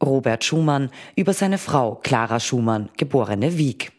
Robert 0.03 0.43
Schumann 0.43 0.89
über 1.15 1.33
seine 1.33 1.57
Frau 1.57 1.95
Clara 1.95 2.39
Schumann, 2.39 2.89
geborene 2.97 3.57
Wieg. 3.57 3.91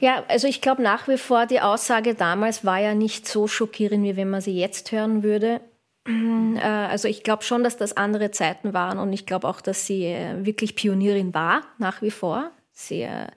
Ja, 0.00 0.24
also 0.26 0.48
ich 0.48 0.60
glaube 0.60 0.82
nach 0.82 1.06
wie 1.06 1.18
vor, 1.18 1.46
die 1.46 1.60
Aussage 1.60 2.14
damals 2.14 2.64
war 2.64 2.80
ja 2.80 2.94
nicht 2.94 3.28
so 3.28 3.46
schockierend, 3.46 4.02
wie 4.04 4.16
wenn 4.16 4.30
man 4.30 4.40
sie 4.40 4.58
jetzt 4.58 4.90
hören 4.90 5.22
würde. 5.22 5.60
Äh, 6.06 6.60
also 6.60 7.08
ich 7.08 7.22
glaube 7.22 7.44
schon, 7.44 7.64
dass 7.64 7.76
das 7.76 7.96
andere 7.96 8.30
Zeiten 8.30 8.72
waren 8.72 8.98
und 8.98 9.12
ich 9.12 9.26
glaube 9.26 9.48
auch, 9.48 9.60
dass 9.60 9.86
sie 9.86 10.04
äh, 10.04 10.44
wirklich 10.44 10.74
Pionierin 10.74 11.34
war, 11.34 11.62
nach 11.78 12.02
wie 12.02 12.10
vor. 12.10 12.50
Sie, 12.72 13.02
äh, 13.02 13.28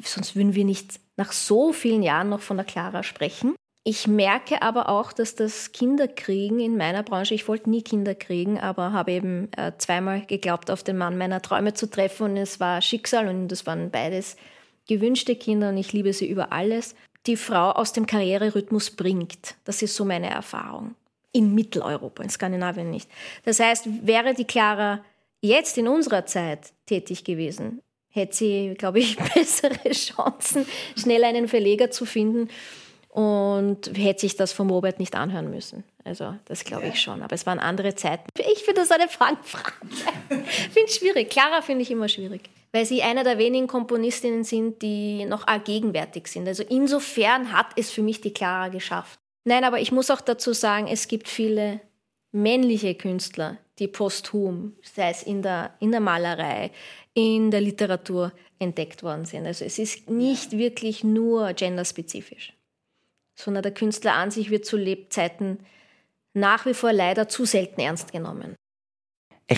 sonst 0.00 0.36
würden 0.36 0.54
wir 0.54 0.64
nicht 0.64 1.00
nach 1.16 1.32
so 1.32 1.72
vielen 1.72 2.02
Jahren 2.02 2.28
noch 2.28 2.40
von 2.40 2.56
der 2.56 2.66
Clara 2.66 3.02
sprechen. 3.02 3.54
Ich 3.84 4.06
merke 4.06 4.62
aber 4.62 4.88
auch, 4.88 5.12
dass 5.12 5.34
das 5.34 5.72
Kinderkriegen 5.72 6.60
in 6.60 6.76
meiner 6.76 7.02
Branche, 7.02 7.34
ich 7.34 7.48
wollte 7.48 7.68
nie 7.68 7.82
Kinder 7.82 8.14
kriegen, 8.14 8.60
aber 8.60 8.92
habe 8.92 9.10
eben 9.10 9.48
zweimal 9.78 10.24
geglaubt, 10.24 10.70
auf 10.70 10.84
den 10.84 10.96
Mann 10.96 11.18
meiner 11.18 11.42
Träume 11.42 11.74
zu 11.74 11.90
treffen 11.90 12.30
und 12.30 12.36
es 12.36 12.60
war 12.60 12.80
Schicksal 12.80 13.26
und 13.26 13.48
das 13.48 13.66
waren 13.66 13.90
beides 13.90 14.36
gewünschte 14.86 15.34
Kinder 15.34 15.70
und 15.70 15.78
ich 15.78 15.92
liebe 15.92 16.12
sie 16.12 16.28
über 16.28 16.52
alles, 16.52 16.94
die 17.26 17.36
Frau 17.36 17.72
aus 17.72 17.92
dem 17.92 18.06
Karriererhythmus 18.06 18.92
bringt. 18.92 19.56
Das 19.64 19.82
ist 19.82 19.96
so 19.96 20.04
meine 20.04 20.30
Erfahrung 20.30 20.94
in 21.32 21.54
Mitteleuropa, 21.54 22.22
in 22.22 22.30
Skandinavien 22.30 22.90
nicht. 22.90 23.10
Das 23.44 23.58
heißt, 23.58 24.06
wäre 24.06 24.34
die 24.34 24.44
Clara 24.44 25.04
jetzt 25.40 25.76
in 25.78 25.88
unserer 25.88 26.26
Zeit 26.26 26.72
tätig 26.86 27.24
gewesen, 27.24 27.82
hätte 28.10 28.36
sie, 28.36 28.74
glaube 28.78 29.00
ich, 29.00 29.16
bessere 29.34 29.90
Chancen, 29.90 30.66
schnell 30.96 31.24
einen 31.24 31.48
Verleger 31.48 31.90
zu 31.90 32.04
finden 32.04 32.48
und 33.08 33.90
hätte 33.96 34.20
sich 34.20 34.36
das 34.36 34.52
vom 34.52 34.70
Robert 34.70 34.98
nicht 34.98 35.14
anhören 35.14 35.50
müssen. 35.50 35.84
Also 36.04 36.34
das 36.46 36.64
glaube 36.64 36.86
ich 36.86 37.00
schon. 37.00 37.22
Aber 37.22 37.34
es 37.34 37.46
waren 37.46 37.58
andere 37.58 37.94
Zeiten. 37.94 38.24
Ich 38.38 38.64
finde 38.64 38.80
das 38.80 38.90
eine 38.90 39.08
Fangfrage. 39.08 39.74
finde 40.72 40.90
schwierig. 40.90 41.30
Clara 41.30 41.60
finde 41.60 41.82
ich 41.82 41.90
immer 41.90 42.08
schwierig. 42.08 42.48
Weil 42.72 42.86
sie 42.86 43.02
einer 43.02 43.22
der 43.22 43.36
wenigen 43.36 43.66
Komponistinnen 43.66 44.44
sind, 44.44 44.80
die 44.80 45.26
noch 45.26 45.46
allgegenwärtig 45.46 46.26
sind. 46.26 46.48
Also 46.48 46.62
insofern 46.62 47.52
hat 47.52 47.66
es 47.76 47.90
für 47.90 48.02
mich 48.02 48.22
die 48.22 48.32
Clara 48.32 48.68
geschafft. 48.68 49.20
Nein, 49.44 49.64
aber 49.64 49.80
ich 49.80 49.92
muss 49.92 50.10
auch 50.10 50.20
dazu 50.20 50.52
sagen, 50.52 50.86
es 50.86 51.08
gibt 51.08 51.28
viele 51.28 51.80
männliche 52.30 52.94
Künstler, 52.94 53.58
die 53.78 53.88
posthum, 53.88 54.76
sei 54.82 55.10
es 55.10 55.22
in 55.22 55.42
der, 55.42 55.74
in 55.80 55.90
der 55.90 56.00
Malerei, 56.00 56.70
in 57.14 57.50
der 57.50 57.60
Literatur 57.60 58.32
entdeckt 58.58 59.02
worden 59.02 59.24
sind. 59.24 59.46
Also 59.46 59.64
es 59.64 59.78
ist 59.78 60.08
nicht 60.08 60.52
wirklich 60.52 61.04
nur 61.04 61.52
genderspezifisch, 61.52 62.54
sondern 63.34 63.62
der 63.62 63.74
Künstler 63.74 64.14
an 64.14 64.30
sich 64.30 64.50
wird 64.50 64.64
zu 64.64 64.76
Lebzeiten 64.76 65.58
nach 66.34 66.64
wie 66.64 66.74
vor 66.74 66.92
leider 66.92 67.28
zu 67.28 67.44
selten 67.44 67.80
ernst 67.80 68.12
genommen. 68.12 68.56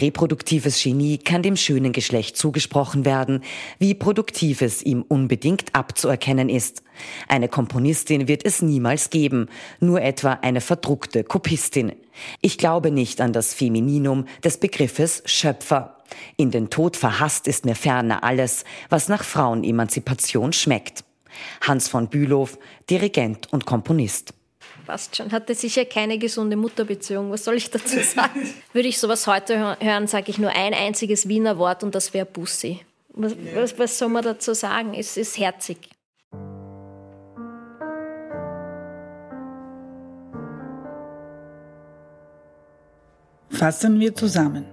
Reproduktives 0.01 0.83
Genie 0.83 1.19
kann 1.19 1.43
dem 1.43 1.57
schönen 1.57 1.93
Geschlecht 1.93 2.37
zugesprochen 2.37 3.05
werden, 3.05 3.43
wie 3.79 3.95
Produktives 3.95 4.83
ihm 4.83 5.03
unbedingt 5.03 5.75
abzuerkennen 5.75 6.49
ist. 6.49 6.83
Eine 7.29 7.49
Komponistin 7.49 8.29
wird 8.29 8.45
es 8.45 8.63
niemals 8.63 9.11
geben, 9.11 9.49
nur 9.81 10.03
etwa 10.03 10.35
eine 10.43 10.61
verdruckte 10.61 11.25
Kopistin. 11.25 11.93
Ich 12.41 12.59
glaube 12.59 12.91
nicht 12.91 13.21
an 13.21 13.33
das 13.33 13.55
Femininum 13.55 14.27
des 14.43 14.59
Begriffes 14.59 15.23
Schöpfer. 15.27 15.99
In 16.37 16.51
den 16.51 16.71
Tod 16.71 16.97
verhasst 16.97 17.49
ist 17.49 17.65
mir 17.65 17.75
ferner 17.75 18.23
alles, 18.25 18.65
was 18.89 19.09
nach 19.09 19.25
Frauenemanzipation 19.25 20.53
schmeckt. 20.53 21.05
Hans 21.61 21.89
von 21.89 22.09
Bülow, 22.09 22.49
Dirigent 22.89 23.53
und 23.53 23.67
Komponist 23.67 24.35
passt 24.85 25.17
schon. 25.17 25.33
Hatte 25.33 25.55
sicher 25.55 25.85
keine 25.85 26.19
gesunde 26.19 26.57
Mutterbeziehung. 26.57 27.31
Was 27.31 27.45
soll 27.45 27.57
ich 27.57 27.71
dazu 27.71 27.99
sagen? 28.01 28.49
Würde 28.73 28.89
ich 28.89 28.99
sowas 28.99 29.27
heute 29.27 29.77
hören, 29.81 30.07
sage 30.07 30.31
ich 30.31 30.39
nur 30.39 30.51
ein 30.51 30.75
einziges 30.75 31.29
Wiener 31.29 31.59
Wort 31.59 31.83
und 31.83 31.95
das 31.95 32.15
wäre 32.15 32.27
Bussi. 32.27 32.81
Was, 33.09 33.35
was, 33.55 33.79
was, 33.79 33.99
soll 33.99 34.09
man 34.09 34.25
dazu 34.25 34.55
sagen? 34.55 34.95
Es 34.95 35.17
ist 35.17 35.39
herzig. 35.39 35.79
Fassen 43.51 44.01
wir 44.01 44.15
zusammen. 44.15 44.67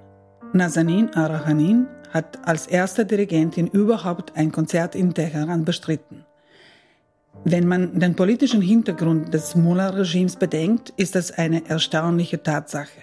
Nazanin 0.53 1.13
Arahanin 1.13 1.87
hat 2.11 2.45
als 2.47 2.67
erste 2.67 3.05
Dirigentin 3.05 3.67
überhaupt 3.67 4.35
ein 4.35 4.51
Konzert 4.51 4.95
in 4.95 5.13
Teheran 5.13 5.63
bestritten. 5.63 6.20
Wenn 7.43 7.67
man 7.67 7.99
den 7.99 8.15
politischen 8.15 8.61
Hintergrund 8.61 9.33
des 9.33 9.55
Mullah-Regimes 9.55 10.35
bedenkt, 10.35 10.93
ist 10.97 11.15
das 11.15 11.31
eine 11.31 11.67
erstaunliche 11.67 12.43
Tatsache. 12.43 13.01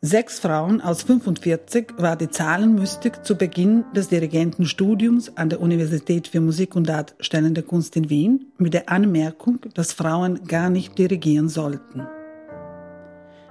Sechs 0.00 0.40
Frauen 0.40 0.80
aus 0.80 1.04
45 1.04 1.94
war 1.98 2.16
die 2.16 2.28
Zahlenmystik 2.28 3.24
zu 3.24 3.36
Beginn 3.36 3.84
des 3.94 4.08
Dirigentenstudiums 4.08 5.36
an 5.36 5.48
der 5.48 5.60
Universität 5.60 6.26
für 6.26 6.40
Musik 6.40 6.74
und 6.74 6.88
Darstellende 6.88 7.62
Kunst 7.62 7.96
in 7.96 8.10
Wien 8.10 8.46
mit 8.58 8.74
der 8.74 8.88
Anmerkung, 8.88 9.60
dass 9.74 9.92
Frauen 9.92 10.42
gar 10.48 10.68
nicht 10.68 10.98
dirigieren 10.98 11.48
sollten. 11.48 12.08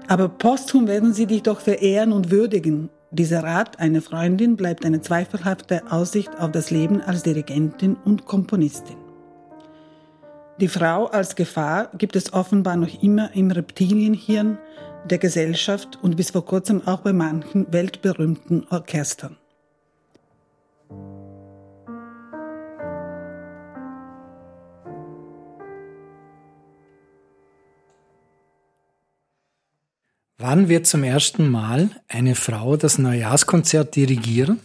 Aber 0.09 0.27
posthum 0.27 0.87
werden 0.87 1.13
sie 1.13 1.25
dich 1.25 1.43
doch 1.43 1.61
verehren 1.61 2.11
und 2.11 2.31
würdigen. 2.31 2.89
Dieser 3.11 3.43
Rat 3.43 3.79
einer 3.79 4.01
Freundin 4.01 4.57
bleibt 4.57 4.83
eine 4.83 4.99
zweifelhafte 4.99 5.89
Aussicht 5.89 6.37
auf 6.37 6.51
das 6.51 6.69
Leben 6.69 6.99
als 6.99 7.23
Dirigentin 7.23 7.95
und 8.03 8.25
Komponistin. 8.25 9.00
Die 10.59 10.67
Frau 10.67 11.05
als 11.07 11.35
Gefahr 11.35 11.89
gibt 11.97 12.15
es 12.15 12.33
offenbar 12.33 12.75
noch 12.75 13.01
immer 13.01 13.33
im 13.35 13.51
Reptilienhirn 13.51 14.59
der 15.05 15.17
Gesellschaft 15.17 15.97
und 16.01 16.15
bis 16.15 16.31
vor 16.31 16.45
kurzem 16.45 16.87
auch 16.87 16.99
bei 16.99 17.13
manchen 17.13 17.71
weltberühmten 17.71 18.67
Orchestern. 18.69 19.37
Wann 30.37 30.69
wird 30.69 30.87
zum 30.87 31.03
ersten 31.03 31.49
Mal 31.49 31.89
eine 32.07 32.35
Frau 32.35 32.75
das 32.75 32.97
Neujahrskonzert 32.97 33.95
dirigieren 33.95 34.59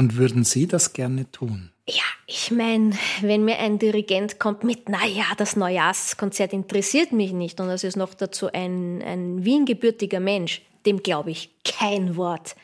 und 0.00 0.16
würden 0.16 0.44
Sie 0.44 0.66
das 0.66 0.94
gerne 0.94 1.30
tun? 1.30 1.70
Ja, 1.86 2.02
ich 2.26 2.50
meine, 2.50 2.92
wenn 3.20 3.44
mir 3.44 3.58
ein 3.58 3.78
Dirigent 3.78 4.38
kommt 4.38 4.64
mit, 4.64 4.88
naja, 4.88 5.24
das 5.36 5.56
Neujahrskonzert 5.56 6.54
interessiert 6.54 7.12
mich 7.12 7.32
nicht 7.32 7.60
und 7.60 7.68
das 7.68 7.84
ist 7.84 7.98
noch 7.98 8.14
dazu 8.14 8.50
ein, 8.50 9.02
ein 9.02 9.44
Wien-gebürtiger 9.44 10.18
Mensch, 10.18 10.62
dem 10.86 11.02
glaube 11.02 11.32
ich 11.32 11.50
kein 11.64 12.16
Wort. 12.16 12.56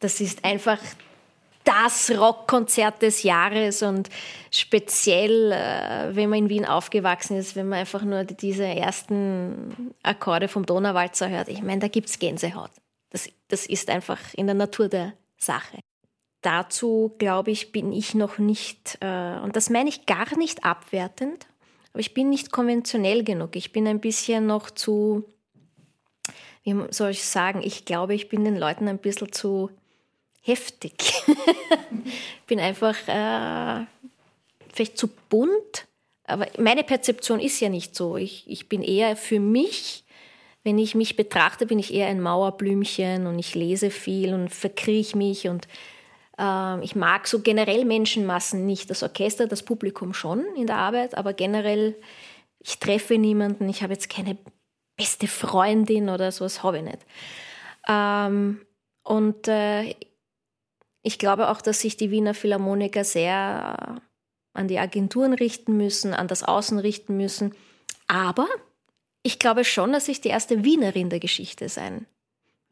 Das 0.00 0.22
ist 0.22 0.46
einfach 0.46 0.78
das 1.64 2.10
Rockkonzert 2.10 3.02
des 3.02 3.22
Jahres 3.22 3.82
und 3.82 4.08
speziell, 4.50 5.52
äh, 5.52 6.16
wenn 6.16 6.30
man 6.30 6.38
in 6.38 6.48
Wien 6.48 6.64
aufgewachsen 6.64 7.36
ist, 7.36 7.54
wenn 7.54 7.68
man 7.68 7.80
einfach 7.80 8.02
nur 8.02 8.24
diese 8.24 8.64
ersten 8.64 9.92
Akkorde 10.02 10.48
vom 10.48 10.64
Donauwalzer 10.64 11.28
hört. 11.28 11.48
Ich 11.48 11.60
meine, 11.60 11.80
da 11.80 11.88
gibt 11.88 12.08
es 12.08 12.18
Gänsehaut. 12.18 12.70
Das, 13.10 13.28
das 13.48 13.66
ist 13.66 13.90
einfach 13.90 14.18
in 14.34 14.46
der 14.46 14.54
Natur 14.54 14.88
der 14.88 15.12
Sache 15.36 15.76
dazu, 16.42 17.14
glaube 17.18 17.50
ich, 17.50 17.72
bin 17.72 17.92
ich 17.92 18.14
noch 18.14 18.38
nicht, 18.38 18.98
äh, 19.00 19.38
und 19.42 19.56
das 19.56 19.70
meine 19.70 19.88
ich 19.88 20.06
gar 20.06 20.36
nicht 20.36 20.64
abwertend, 20.64 21.46
Aber 21.92 22.00
ich 22.00 22.14
bin 22.14 22.30
nicht 22.30 22.52
konventionell 22.52 23.22
genug. 23.22 23.54
Ich 23.56 23.72
bin 23.72 23.86
ein 23.86 24.00
bisschen 24.00 24.46
noch 24.46 24.70
zu, 24.70 25.24
wie 26.64 26.74
soll 26.90 27.10
ich 27.10 27.24
sagen, 27.24 27.60
ich 27.62 27.84
glaube, 27.84 28.14
ich 28.14 28.28
bin 28.28 28.44
den 28.44 28.56
Leuten 28.56 28.88
ein 28.88 28.98
bisschen 28.98 29.32
zu 29.32 29.70
heftig. 30.42 31.12
bin 32.46 32.60
einfach 32.60 32.96
äh, 33.08 33.86
vielleicht 34.72 34.98
zu 34.98 35.08
bunt. 35.28 35.86
Aber 36.24 36.46
meine 36.58 36.82
Perzeption 36.82 37.40
ist 37.40 37.60
ja 37.60 37.68
nicht 37.68 37.94
so. 37.94 38.16
Ich, 38.16 38.48
ich 38.48 38.68
bin 38.68 38.82
eher 38.82 39.16
für 39.16 39.40
mich, 39.40 40.04
wenn 40.64 40.78
ich 40.78 40.94
mich 40.94 41.16
betrachte, 41.16 41.66
bin 41.66 41.78
ich 41.78 41.92
eher 41.92 42.06
ein 42.06 42.20
Mauerblümchen 42.20 43.26
und 43.26 43.38
ich 43.38 43.54
lese 43.54 43.90
viel 43.90 44.32
und 44.32 44.48
verkrieche 44.48 45.18
mich 45.18 45.48
und 45.48 45.66
ich 46.38 46.94
mag 46.96 47.28
so 47.28 47.40
generell 47.40 47.84
Menschenmassen 47.84 48.64
nicht. 48.64 48.90
Das 48.90 49.02
Orchester, 49.02 49.46
das 49.46 49.62
Publikum 49.62 50.14
schon 50.14 50.44
in 50.56 50.66
der 50.66 50.76
Arbeit, 50.76 51.16
aber 51.16 51.34
generell, 51.34 51.94
ich 52.58 52.78
treffe 52.78 53.18
niemanden, 53.18 53.68
ich 53.68 53.82
habe 53.82 53.92
jetzt 53.92 54.08
keine 54.08 54.38
beste 54.96 55.28
Freundin 55.28 56.08
oder 56.08 56.32
sowas, 56.32 56.62
habe 56.62 56.78
ich 56.78 56.84
nicht. 56.84 56.98
Ähm, 57.88 58.60
und 59.04 59.48
äh, 59.48 59.94
ich 61.02 61.18
glaube 61.18 61.48
auch, 61.50 61.60
dass 61.60 61.80
sich 61.80 61.96
die 61.96 62.10
Wiener 62.10 62.34
Philharmoniker 62.34 63.04
sehr 63.04 64.00
an 64.54 64.68
die 64.68 64.78
Agenturen 64.78 65.34
richten 65.34 65.76
müssen, 65.76 66.14
an 66.14 66.28
das 66.28 66.42
Außen 66.42 66.78
richten 66.78 67.16
müssen. 67.16 67.54
Aber 68.06 68.46
ich 69.22 69.38
glaube 69.38 69.64
schon, 69.64 69.92
dass 69.92 70.08
ich 70.08 70.20
die 70.20 70.28
erste 70.28 70.64
Wienerin 70.64 71.10
der 71.10 71.20
Geschichte 71.20 71.68
sein 71.68 72.06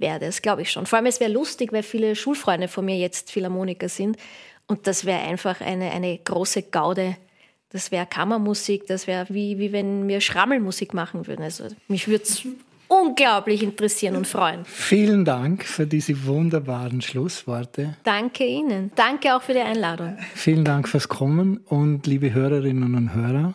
werde. 0.00 0.26
Das 0.26 0.42
glaube 0.42 0.62
ich 0.62 0.70
schon. 0.70 0.86
Vor 0.86 0.98
allem, 0.98 1.06
es 1.06 1.20
wäre 1.20 1.30
lustig, 1.30 1.72
weil 1.72 1.82
viele 1.82 2.16
Schulfreunde 2.16 2.68
von 2.68 2.84
mir 2.84 2.96
jetzt 2.96 3.30
Philharmoniker 3.30 3.88
sind. 3.88 4.16
Und 4.66 4.86
das 4.86 5.04
wäre 5.04 5.20
einfach 5.20 5.60
eine, 5.60 5.90
eine 5.90 6.18
große 6.18 6.62
Gaude. 6.64 7.16
Das 7.70 7.92
wäre 7.92 8.06
Kammermusik, 8.06 8.86
das 8.86 9.06
wäre 9.06 9.26
wie, 9.28 9.58
wie 9.58 9.72
wenn 9.72 10.08
wir 10.08 10.20
Schrammelmusik 10.20 10.92
machen 10.92 11.26
würden. 11.26 11.42
Also 11.42 11.68
mich 11.86 12.08
würde 12.08 12.24
es 12.24 12.42
unglaublich 12.90 13.62
interessieren 13.62 14.16
und 14.16 14.26
freuen. 14.26 14.64
Vielen 14.64 15.24
Dank 15.24 15.64
für 15.64 15.86
diese 15.86 16.26
wunderbaren 16.26 17.00
Schlussworte. 17.00 17.96
Danke 18.02 18.44
Ihnen. 18.44 18.90
Danke 18.96 19.36
auch 19.36 19.42
für 19.42 19.54
die 19.54 19.60
Einladung. 19.60 20.18
Vielen 20.34 20.64
Dank 20.64 20.88
fürs 20.88 21.08
Kommen 21.08 21.58
und 21.58 22.06
liebe 22.06 22.34
Hörerinnen 22.34 22.94
und 22.96 23.14
Hörer, 23.14 23.54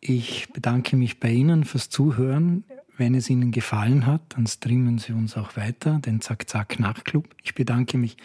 ich 0.00 0.52
bedanke 0.52 0.96
mich 0.96 1.18
bei 1.18 1.30
Ihnen 1.30 1.64
fürs 1.64 1.88
Zuhören. 1.88 2.64
Wenn 2.96 3.14
es 3.14 3.28
Ihnen 3.28 3.50
gefallen 3.50 4.06
hat, 4.06 4.22
dann 4.30 4.46
streamen 4.46 4.98
Sie 4.98 5.12
uns 5.12 5.36
auch 5.36 5.56
weiter, 5.56 5.98
den 5.98 6.20
Zack 6.20 6.48
Zack 6.48 6.78
Nachtclub. 6.78 7.28
Ich 7.42 7.54
bedanke 7.54 7.98
mich 7.98 8.16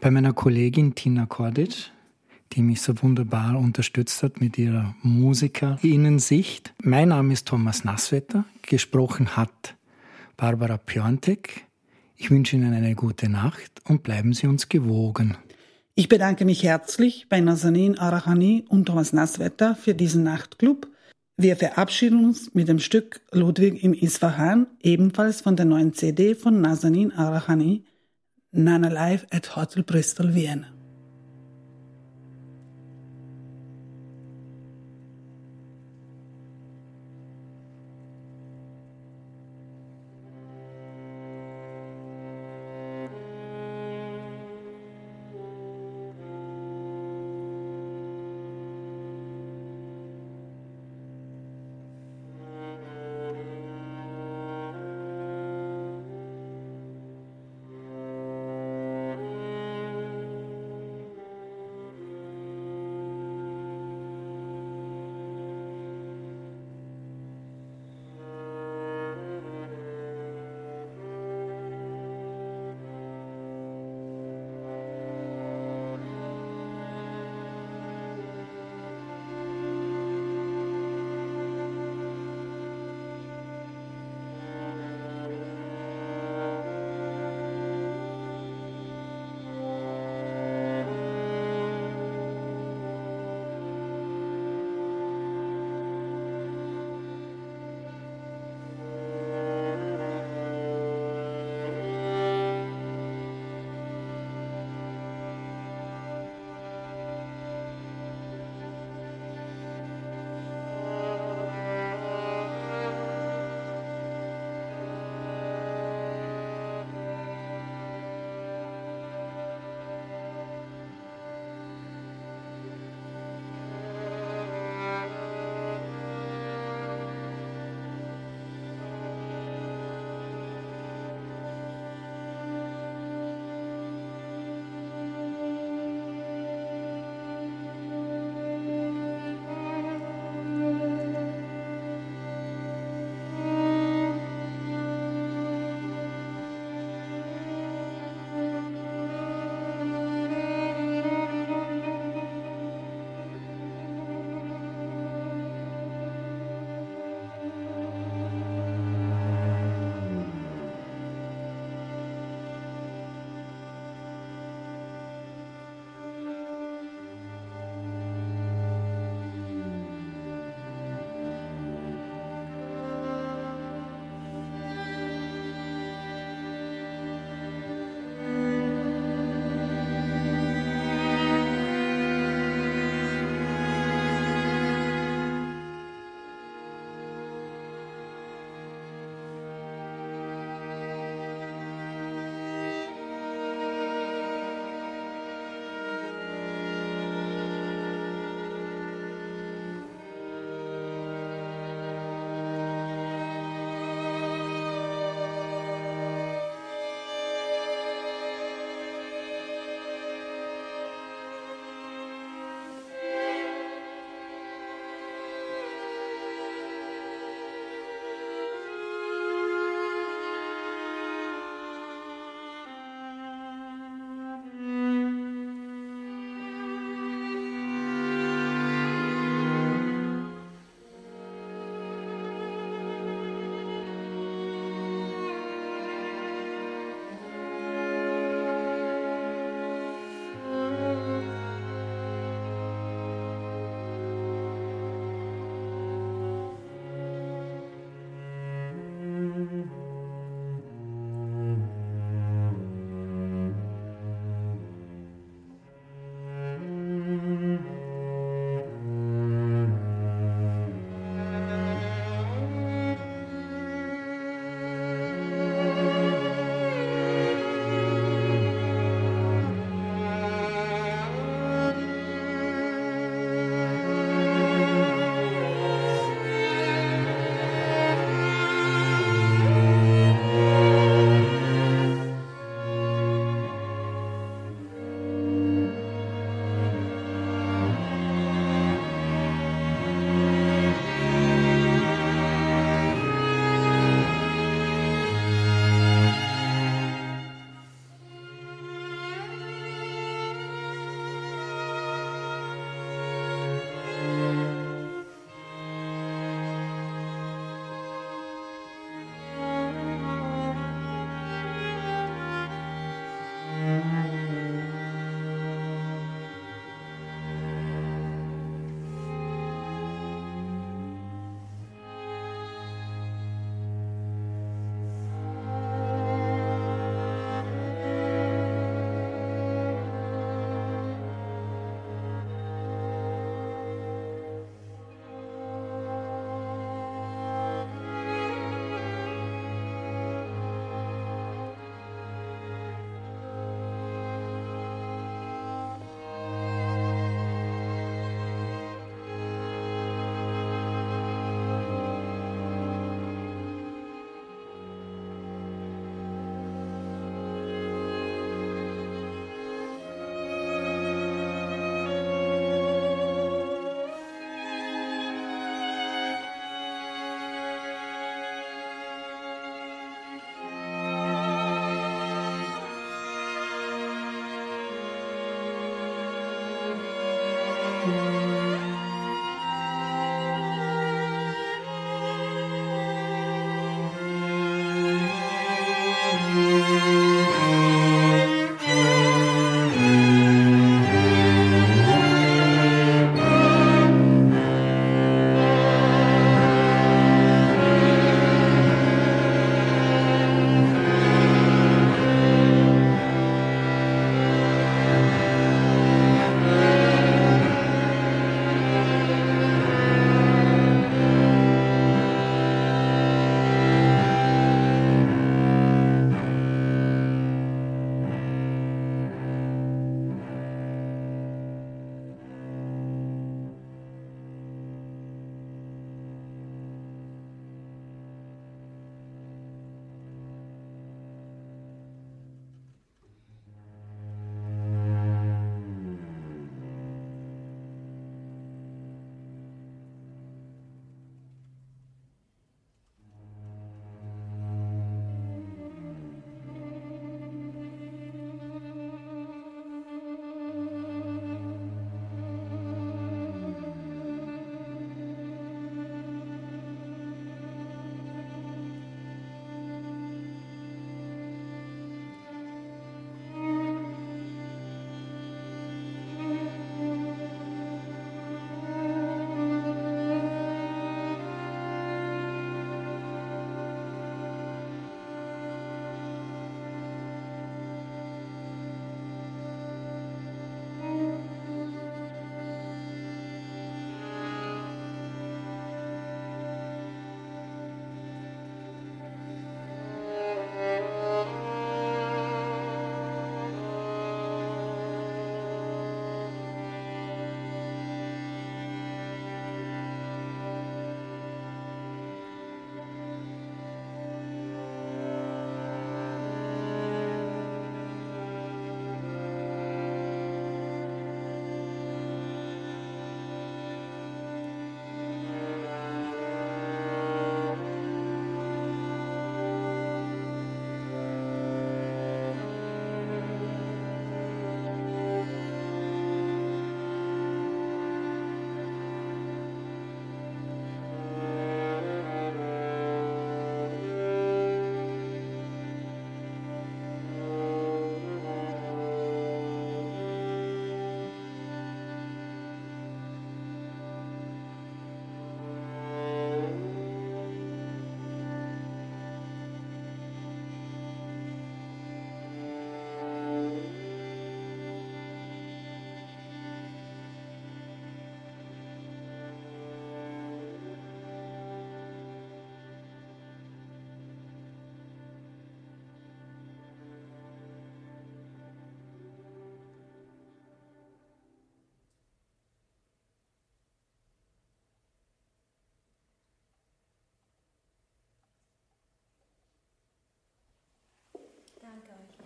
bei 0.00 0.10
meiner 0.10 0.32
Kollegin 0.32 0.94
Tina 0.94 1.26
Kordic 1.26 1.90
die 2.54 2.62
mich 2.62 2.82
so 2.82 2.92
wunderbar 3.02 3.58
unterstützt 3.58 4.22
hat 4.22 4.40
mit 4.40 4.58
ihrer 4.58 4.94
Musikerinnensicht. 5.02 6.72
Mein 6.82 7.08
Name 7.08 7.32
ist 7.32 7.48
Thomas 7.48 7.84
Nasswetter, 7.84 8.44
gesprochen 8.62 9.36
hat 9.36 9.74
Barbara 10.36 10.76
Piontek. 10.76 11.64
Ich 12.16 12.30
wünsche 12.30 12.56
Ihnen 12.56 12.72
eine 12.72 12.94
gute 12.94 13.28
Nacht 13.28 13.82
und 13.84 14.02
bleiben 14.02 14.32
Sie 14.34 14.46
uns 14.46 14.68
gewogen. 14.68 15.36
Ich 15.96 16.08
bedanke 16.08 16.44
mich 16.44 16.62
herzlich 16.62 17.26
bei 17.28 17.40
Nazanin 17.40 17.98
Arachani 17.98 18.64
und 18.68 18.86
Thomas 18.86 19.12
Nasswetter 19.12 19.74
für 19.74 19.94
diesen 19.94 20.22
Nachtclub. 20.22 20.88
Wir 21.36 21.56
verabschieden 21.56 22.24
uns 22.24 22.54
mit 22.54 22.68
dem 22.68 22.78
Stück 22.78 23.20
Ludwig 23.32 23.82
im 23.82 23.92
Isfahan, 23.92 24.68
ebenfalls 24.80 25.40
von 25.40 25.56
der 25.56 25.64
neuen 25.64 25.92
CD 25.92 26.36
von 26.36 26.60
Nazanin 26.60 27.10
Arachani, 27.12 27.84
Nana 28.52 28.88
Live 28.88 29.26
at 29.30 29.56
Hotel 29.56 29.82
Bristol 29.82 30.34
Vienna. 30.34 30.73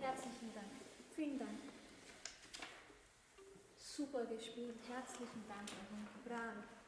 Herzlichen 0.01 0.53
Dank. 0.53 0.71
Vielen 1.15 1.39
Dank. 1.39 1.59
Super 3.77 4.25
gespielt. 4.25 4.77
Herzlichen 4.87 5.43
Dank, 5.47 5.69
Bravo. 6.25 6.78